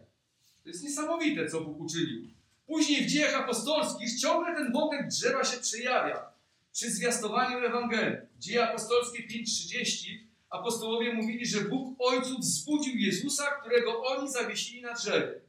[0.64, 2.28] To jest niesamowite, co Bóg uczynił.
[2.68, 6.26] Później w dziejach apostolskich ciągle ten wątek drzewa się przejawia
[6.74, 8.18] przy zwiastowaniu Ewangelii.
[8.40, 10.26] Dzieje apostolskie 5.30
[10.60, 15.42] apostołowie mówili, że Bóg Ojców wzbudził Jezusa, którego oni zawiesili na drzewie.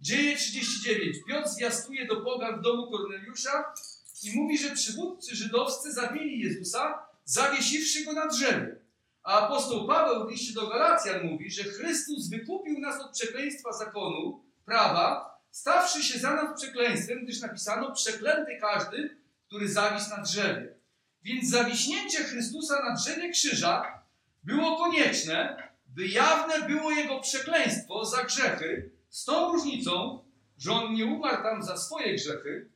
[0.00, 1.16] Dzieje 39.
[1.28, 3.74] Piotr zwiastuje do Boga w domu Korneliusza
[4.22, 8.76] i mówi, że przywódcy żydowscy zabili Jezusa, zawiesiwszy go na drzewie.
[9.22, 14.44] A apostoł Paweł w liście do Galacjan mówi, że Chrystus wykupił nas od przekleństwa zakonu,
[14.64, 20.74] prawa, stawszy się za nas przekleństwem, gdyż napisano przeklęty każdy, który zawisł na drzewie.
[21.22, 24.02] Więc zawiśnięcie Chrystusa na drzewie krzyża
[24.42, 30.24] było konieczne, by jawne było jego przekleństwo za grzechy, z tą różnicą,
[30.58, 32.70] że on nie umarł tam za swoje grzechy,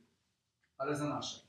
[0.79, 1.41] ale za nasze.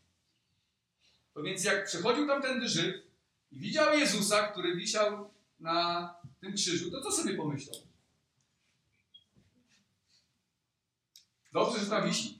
[1.34, 3.04] To więc jak przechodził tamtędy Żyd
[3.52, 7.80] i widział Jezusa, który wisiał na tym krzyżu, to co sobie pomyślał?
[11.54, 12.40] Dobrze, że tam wisi.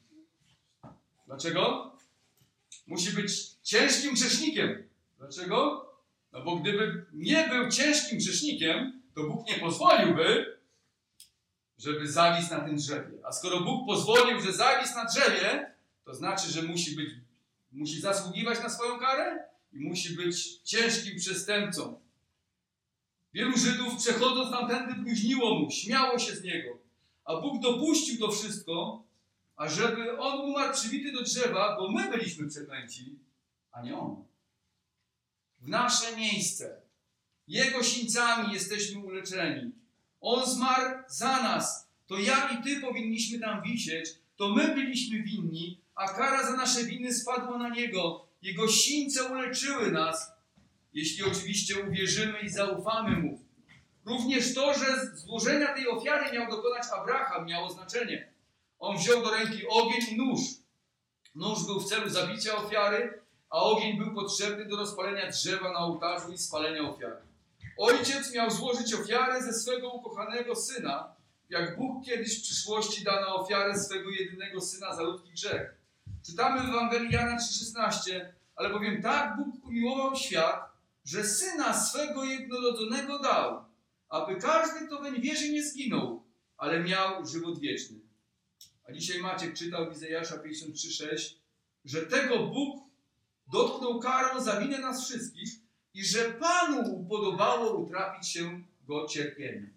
[1.28, 1.92] Dlaczego?
[2.88, 4.90] Musi być ciężkim grzesznikiem.
[5.18, 5.85] Dlaczego?
[6.36, 10.60] No bo gdyby nie był ciężkim grzesznikiem, to Bóg nie pozwoliłby,
[11.78, 13.18] żeby zawisł na tym drzewie.
[13.24, 17.10] A skoro Bóg pozwolił, że zawisł na drzewie, to znaczy, że musi być,
[17.72, 19.44] musi zasługiwać na swoją karę
[19.74, 22.02] i musi być ciężkim przestępcą.
[23.34, 26.70] Wielu Żydów przechodząc tamtędy bluźniło mu, śmiało się z niego.
[27.26, 29.04] A Bóg dopuścił to wszystko,
[29.56, 33.20] ażeby on umarł przybity do drzewa, bo my byliśmy przeklęci,
[33.72, 34.35] a nie on.
[35.66, 36.82] W nasze miejsce.
[37.48, 39.72] Jego sińcami jesteśmy uleczeni.
[40.22, 41.88] On zmarł za nas.
[42.08, 44.10] To ja i ty powinniśmy tam wisieć.
[44.36, 48.28] To my byliśmy winni, a kara za nasze winy spadła na niego.
[48.42, 50.32] Jego sińce uleczyły nas,
[50.94, 53.40] jeśli oczywiście uwierzymy i zaufamy mu.
[54.06, 58.28] Również to, że złożenia tej ofiary miał dokonać Abraham, miało znaczenie.
[58.80, 60.42] On wziął do ręki ogień i nóż.
[61.36, 66.32] Nóż był w celu zabicia ofiary, a ogień był potrzebny do rozpalenia drzewa na ołtarzu
[66.32, 67.18] i spalenia ofiary.
[67.78, 71.16] Ojciec miał złożyć ofiarę ze swego ukochanego syna,
[71.50, 75.76] jak Bóg kiedyś w przyszłości da na ofiarę swego jedynego syna za ludzki grzech.
[76.26, 83.20] Czytamy w Ewangelii Jana 3,16, ale bowiem tak Bóg umiłował świat, że syna swego jednorodzonego
[83.20, 83.66] dał,
[84.10, 86.24] aby każdy, kto weń wierzy, nie zginął,
[86.58, 87.98] ale miał żywot wieczny.
[88.90, 91.36] A dzisiaj Maciek czytał w Izajasza 53,6,
[91.86, 92.85] że tego Bóg
[93.48, 95.50] dotknął karą za winę nas wszystkich
[95.94, 99.74] i że Panu upodobało utrapić się Go cierpieniem.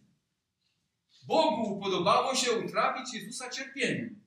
[1.27, 4.21] Bogu upodobało się utrapić Jezusa cierpieniem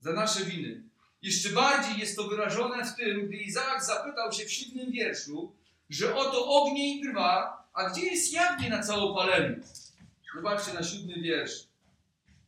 [0.00, 0.82] za nasze winy.
[1.22, 5.52] Jeszcze bardziej jest to wyrażone w tym, gdy Izaak zapytał się w siódmym wierszu,
[5.90, 9.62] że oto ognie i trwa, a gdzie jest jagnię na całopaleniu?
[10.34, 11.68] Zobaczcie na siódmy wiersz.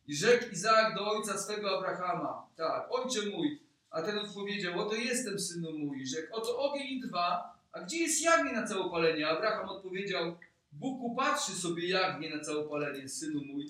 [0.07, 5.39] I rzekł Izaak do ojca swego Abrahama, tak, ojcze mój, a ten odpowiedział, oto jestem
[5.39, 9.29] synu mój, rzekł, oto ogień i dwa, a gdzie jest jagnię na całopalenie?
[9.29, 10.39] Abraham odpowiedział,
[10.73, 13.67] Bóg upatrzy sobie jagnię na całopalenie, synu mój,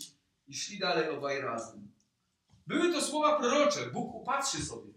[0.49, 1.93] i szli dalej obaj razem.
[2.67, 4.93] Były to słowa prorocze, Bóg upatrzy sobie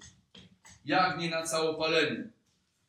[0.86, 2.30] jagnię na całopalenie.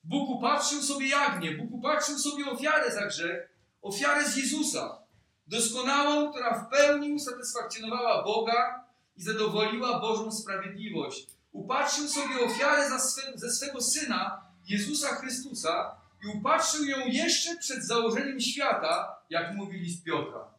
[0.05, 3.49] Bóg upatrzył sobie jagnię, Bóg upatrzył sobie ofiarę za grzech,
[3.83, 5.03] ofiarę z Jezusa,
[5.47, 8.85] doskonałą, która w pełni usatysfakcjonowała Boga
[9.17, 11.27] i zadowoliła Bożą sprawiedliwość.
[11.53, 18.41] Upatrzył sobie ofiarę swe, ze swego Syna, Jezusa Chrystusa i upatrzył ją jeszcze przed założeniem
[18.41, 20.55] świata, jak mówi list Piotra.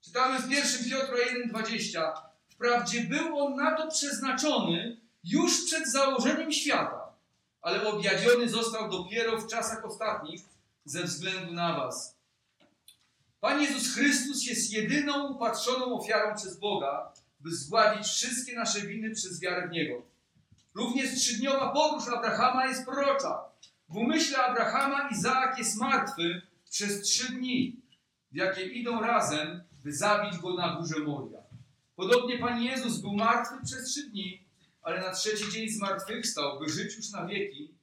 [0.00, 1.16] Czytamy w 1 Piotra
[1.52, 2.12] 1,20.
[2.48, 7.12] Wprawdzie był on na to przeznaczony już przed założeniem świata,
[7.62, 10.40] ale objawiony został dopiero w czasach ostatnich
[10.84, 12.16] ze względu na Was.
[13.40, 19.40] Pan Jezus Chrystus jest jedyną upatrzoną ofiarą przez Boga, by zgładzić wszystkie nasze winy przez
[19.40, 20.02] wiarę w Niego.
[20.74, 23.44] Również trzydniowa podróż Abrahama jest prorocza.
[23.88, 27.76] W umyśle Abrahama Izaak jest martwy przez trzy dni,
[28.32, 31.38] w jakie idą razem, by zabić go na górze Moria.
[31.96, 34.44] Podobnie Pan Jezus był martwy przez trzy dni,
[34.82, 37.74] ale na trzeci dzień zmartwychwstał, by żyć już na wieki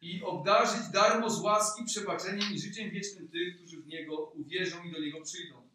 [0.00, 4.92] i obdarzyć darmo z łaski przebaczeniem i życiem wiecznym tych, którzy w Niego uwierzą i
[4.92, 5.68] do Niego przyjdą.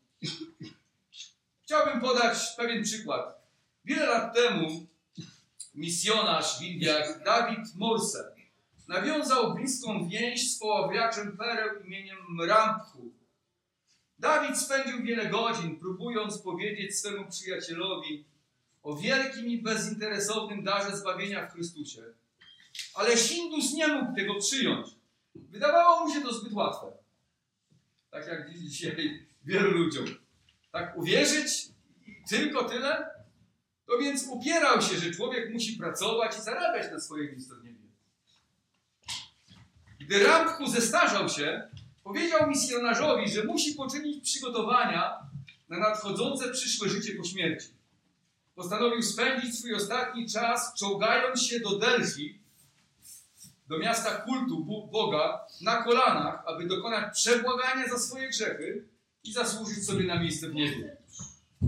[1.64, 3.42] Chciałbym podać pewien przykład.
[3.86, 4.88] Wiele lat temu
[5.76, 8.36] misjonarz w Indiach Dawid Morse
[8.88, 12.18] nawiązał bliską więź z poławiaczem pereł imieniem
[12.48, 13.12] Rampku.
[14.20, 18.26] Dawid spędził wiele godzin, próbując powiedzieć swemu przyjacielowi
[18.84, 22.04] o wielkim i bezinteresownym darze zbawienia w Chrystusie.
[22.94, 24.88] Ale Hindus nie mógł tego przyjąć.
[25.36, 26.88] Wydawało mu się to zbyt łatwe.
[28.12, 30.06] Tak jak dzisiaj wielu ludziom.
[30.72, 31.68] Tak uwierzyć
[32.30, 33.15] tylko tyle?
[33.86, 37.86] To więc upierał się, że człowiek musi pracować i zarabiać na swoje niebie.
[40.00, 41.70] Gdy Rampku zestarzał się,
[42.04, 45.20] powiedział misjonarzowi, że musi poczynić przygotowania
[45.70, 47.68] na nadchodzące przyszłe życie po śmierci.
[48.56, 52.40] Postanowił spędzić swój ostatni czas czołgając się do Delhi,
[53.68, 58.88] do miasta kultu Boga, na kolanach, aby dokonać przebłagania za swoje grzechy
[59.24, 60.95] i zasłużyć sobie na miejsce w niebie.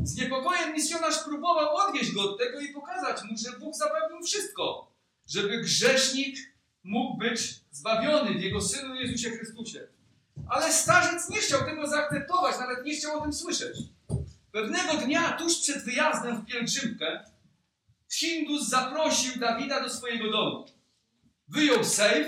[0.04, 4.92] Z niepokojem misjonarz próbował odwieźć go od tego i pokazać mu, że Bóg zapewnił wszystko,
[5.28, 6.38] żeby grzesznik
[6.84, 9.88] mógł być zbawiony w Jego Synu Jezusie Chrystusie.
[10.50, 13.78] Ale starzec nie chciał tego zaakceptować, nawet nie chciał o tym słyszeć.
[14.52, 17.24] Pewnego dnia, tuż przed wyjazdem w pielgrzymkę,
[18.10, 20.66] Hindus zaprosił Dawida do swojego domu.
[21.48, 22.28] Wyjął sejf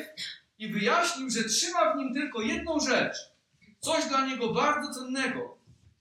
[0.58, 3.16] i wyjaśnił, że trzyma w nim tylko jedną rzecz.
[3.80, 5.59] Coś dla niego bardzo cennego.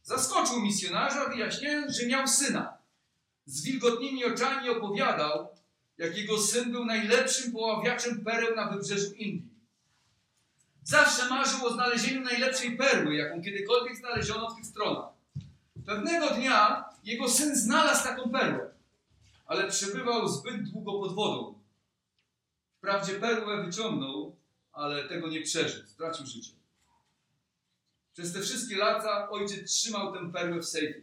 [0.09, 2.79] Zaskoczył misjonarza, wyjaśniając, że miał syna.
[3.47, 5.49] Z wilgotnymi oczami opowiadał,
[5.99, 9.51] jak jego syn był najlepszym poławiaczem pereł na wybrzeżu Indii.
[10.83, 15.13] Zawsze marzył o znalezieniu najlepszej perły, jaką kiedykolwiek znaleziono w tych stronach.
[15.87, 18.71] Pewnego dnia jego syn znalazł taką perłę,
[19.47, 21.59] ale przebywał zbyt długo pod wodą.
[22.79, 24.37] Wprawdzie perłę wyciągnął,
[24.73, 26.58] ale tego nie przeżył, stracił życie.
[28.19, 31.03] Przez te wszystkie lata ojciec trzymał tę perłę w sejfie.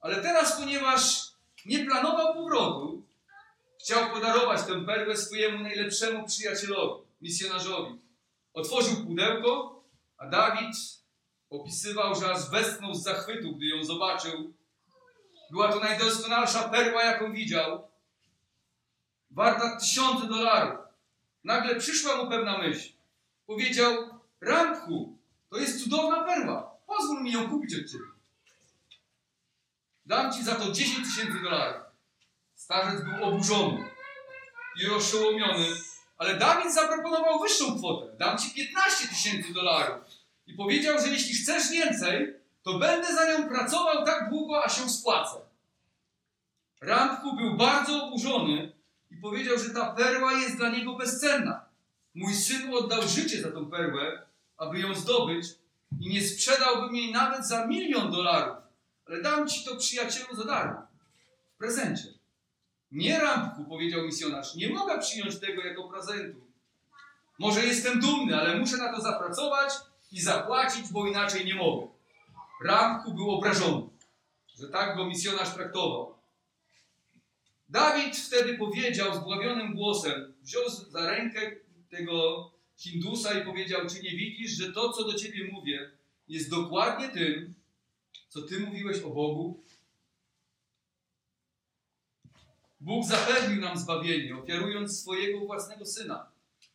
[0.00, 1.30] Ale teraz, ponieważ
[1.66, 3.06] nie planował powrotu,
[3.80, 7.98] chciał podarować tę perłę swojemu najlepszemu przyjacielowi, misjonarzowi.
[8.54, 9.84] Otworzył pudełko,
[10.18, 10.76] a Dawid
[11.50, 14.54] opisywał, że aż westchnął z zachwytu, gdy ją zobaczył.
[15.50, 17.88] Była to najdoskonalsza perła, jaką widział.
[19.30, 20.80] Warta tysiące dolarów.
[21.44, 22.92] Nagle przyszła mu pewna myśl.
[23.46, 25.15] Powiedział, Rampku,
[25.50, 26.76] to jest cudowna perła.
[26.86, 28.04] Pozwól mi ją kupić od ciebie.
[30.06, 31.82] Dam ci za to 10 tysięcy dolarów.
[32.54, 33.90] Starzec był oburzony
[34.82, 35.66] i oszołomiony,
[36.18, 38.16] ale Dawid zaproponował wyższą kwotę.
[38.16, 40.04] Dam ci 15 tysięcy dolarów.
[40.46, 44.88] I powiedział, że jeśli chcesz więcej, to będę za nią pracował tak długo, aż się
[44.88, 45.36] spłacę.
[46.80, 48.72] Randku był bardzo oburzony
[49.10, 51.64] i powiedział, że ta perła jest dla niego bezcenna.
[52.14, 54.25] Mój syn oddał życie za tą perłę,
[54.56, 55.46] aby ją zdobyć
[56.00, 58.56] i nie sprzedałbym jej nawet za milion dolarów,
[59.08, 60.86] ale dam ci to przyjacielu za darmo,
[61.54, 62.08] w prezencie.
[62.92, 66.40] Nie Rampku, powiedział misjonarz, nie mogę przyjąć tego jako prezentu.
[67.38, 69.72] Może jestem dumny, ale muszę na to zapracować
[70.12, 71.86] i zapłacić, bo inaczej nie mogę.
[72.64, 73.88] Rampku był obrażony,
[74.58, 76.16] że tak go misjonarz traktował.
[77.68, 81.40] Dawid wtedy powiedział zdławionym głosem, wziął za rękę
[81.90, 85.90] tego Hindusa i powiedział, czy nie widzisz, że to, co do ciebie mówię,
[86.28, 87.54] jest dokładnie tym,
[88.28, 89.60] co ty mówiłeś o Bogu?
[92.80, 96.26] Bóg zapewnił nam zbawienie, ofiarując swojego własnego Syna.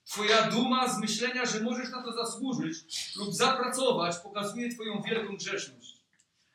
[0.05, 2.77] Twoja duma z myślenia, że możesz na to zasłużyć
[3.15, 5.97] lub zapracować, pokazuje Twoją wielką grzeszność.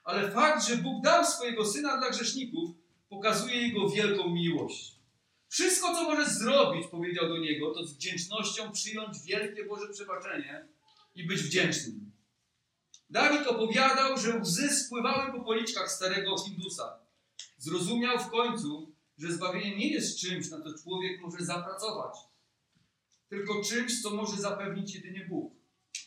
[0.04, 2.70] Ale fakt, że Bóg dał swojego Syna dla grzeszników,
[3.08, 4.95] pokazuje Jego wielką miłość.
[5.48, 10.68] Wszystko, co możesz zrobić, powiedział do niego, to z wdzięcznością przyjąć wielkie Boże przebaczenie
[11.14, 12.12] i być wdzięcznym.
[13.10, 16.98] Dawid opowiadał, że łzy spływały po policzkach starego Hindusa.
[17.58, 22.16] Zrozumiał w końcu, że zbawienie nie jest czymś, na co człowiek może zapracować,
[23.28, 25.54] tylko czymś, co może zapewnić jedynie Bóg.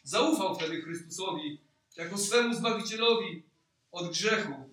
[0.03, 1.61] Zaufał wtedy Chrystusowi
[1.97, 3.43] jako swemu Zbawicielowi
[3.91, 4.68] od grzechu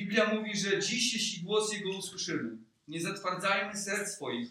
[0.00, 4.50] Biblia mówi, że dziś, jeśli głos Jego usłyszymy, nie zatwardzajmy serc swoich.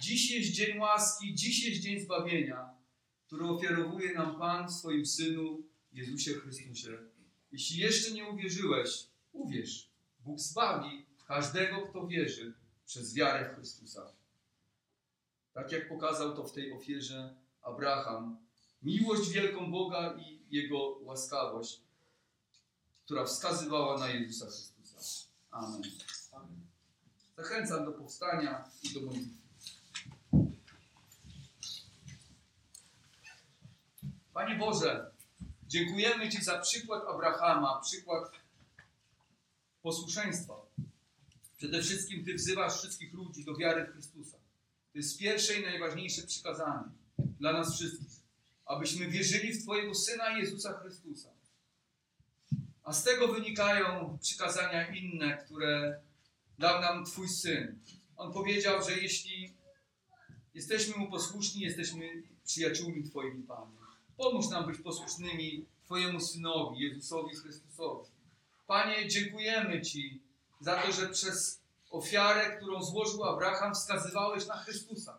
[0.00, 2.74] Dziś jest dzień łaski, dziś jest dzień zbawienia,
[3.26, 5.62] który ofiarowuje nam Pan w swoim Synu,
[5.92, 6.98] Jezusie Chrystusie.
[7.52, 9.90] Jeśli jeszcze nie uwierzyłeś, uwierz.
[10.20, 12.54] Bóg zbawi każdego, kto wierzy
[12.86, 14.12] przez wiarę w Chrystusa.
[15.52, 18.38] Tak jak pokazał to w tej ofierze Abraham.
[18.82, 21.80] Miłość wielką Boga i Jego łaskawość,
[23.04, 24.79] która wskazywała na Jezusa Chrystusa.
[25.50, 25.82] Amen.
[27.36, 29.40] Zachęcam do powstania i do modlitwy.
[34.32, 35.10] Panie Boże,
[35.66, 38.32] dziękujemy Ci za przykład Abrahama, przykład
[39.82, 40.54] posłuszeństwa.
[41.56, 44.36] Przede wszystkim Ty wzywasz wszystkich ludzi do wiary w Chrystusa.
[44.92, 46.84] To jest pierwsze i najważniejsze przykazanie
[47.18, 48.20] dla nas wszystkich,
[48.66, 51.39] abyśmy wierzyli w Twojego Syna Jezusa Chrystusa.
[52.90, 56.00] A z tego wynikają przykazania inne, które
[56.58, 57.78] dał nam Twój Syn.
[58.16, 59.54] On powiedział, że jeśli
[60.54, 63.76] jesteśmy Mu posłuszni, jesteśmy przyjaciółmi Twoimi, Panie.
[64.16, 68.10] Pomóż nam być posłusznymi Twojemu Synowi, Jezusowi Chrystusowi.
[68.66, 70.22] Panie, dziękujemy Ci
[70.60, 71.60] za to, że przez
[71.90, 75.18] ofiarę, którą złożył Abraham, wskazywałeś na Chrystusa.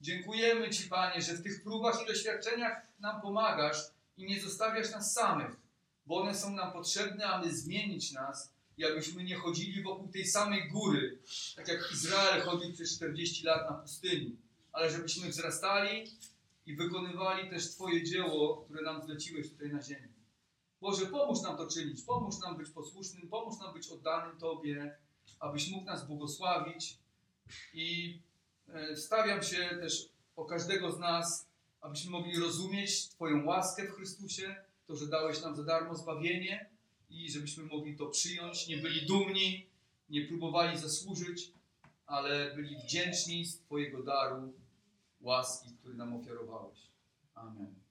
[0.00, 3.78] Dziękujemy Ci, Panie, że w tych próbach i doświadczeniach nam pomagasz
[4.16, 5.65] i nie zostawiasz nas samych,
[6.06, 10.68] bo one są nam potrzebne, aby zmienić nas i abyśmy nie chodzili wokół tej samej
[10.68, 11.18] góry,
[11.56, 14.36] tak jak Izrael chodził przez 40 lat na pustyni,
[14.72, 16.10] ale żebyśmy wzrastali
[16.66, 20.08] i wykonywali też Twoje dzieło, które nam zleciłeś tutaj na ziemi.
[20.80, 24.96] Boże, pomóż nam to czynić, pomóż nam być posłusznym, pomóż nam być oddanym Tobie,
[25.40, 26.98] abyś mógł nas błogosławić
[27.74, 28.18] i
[28.68, 31.46] e, stawiam się też o każdego z nas,
[31.80, 34.56] abyśmy mogli rozumieć Twoją łaskę w Chrystusie,
[34.86, 36.70] to, że dałeś nam za darmo zbawienie
[37.10, 39.66] i żebyśmy mogli to przyjąć, nie byli dumni,
[40.08, 41.52] nie próbowali zasłużyć,
[42.06, 44.52] ale byli wdzięczni z Twojego daru,
[45.20, 46.78] łaski, który nam ofiarowałeś.
[47.34, 47.85] Amen.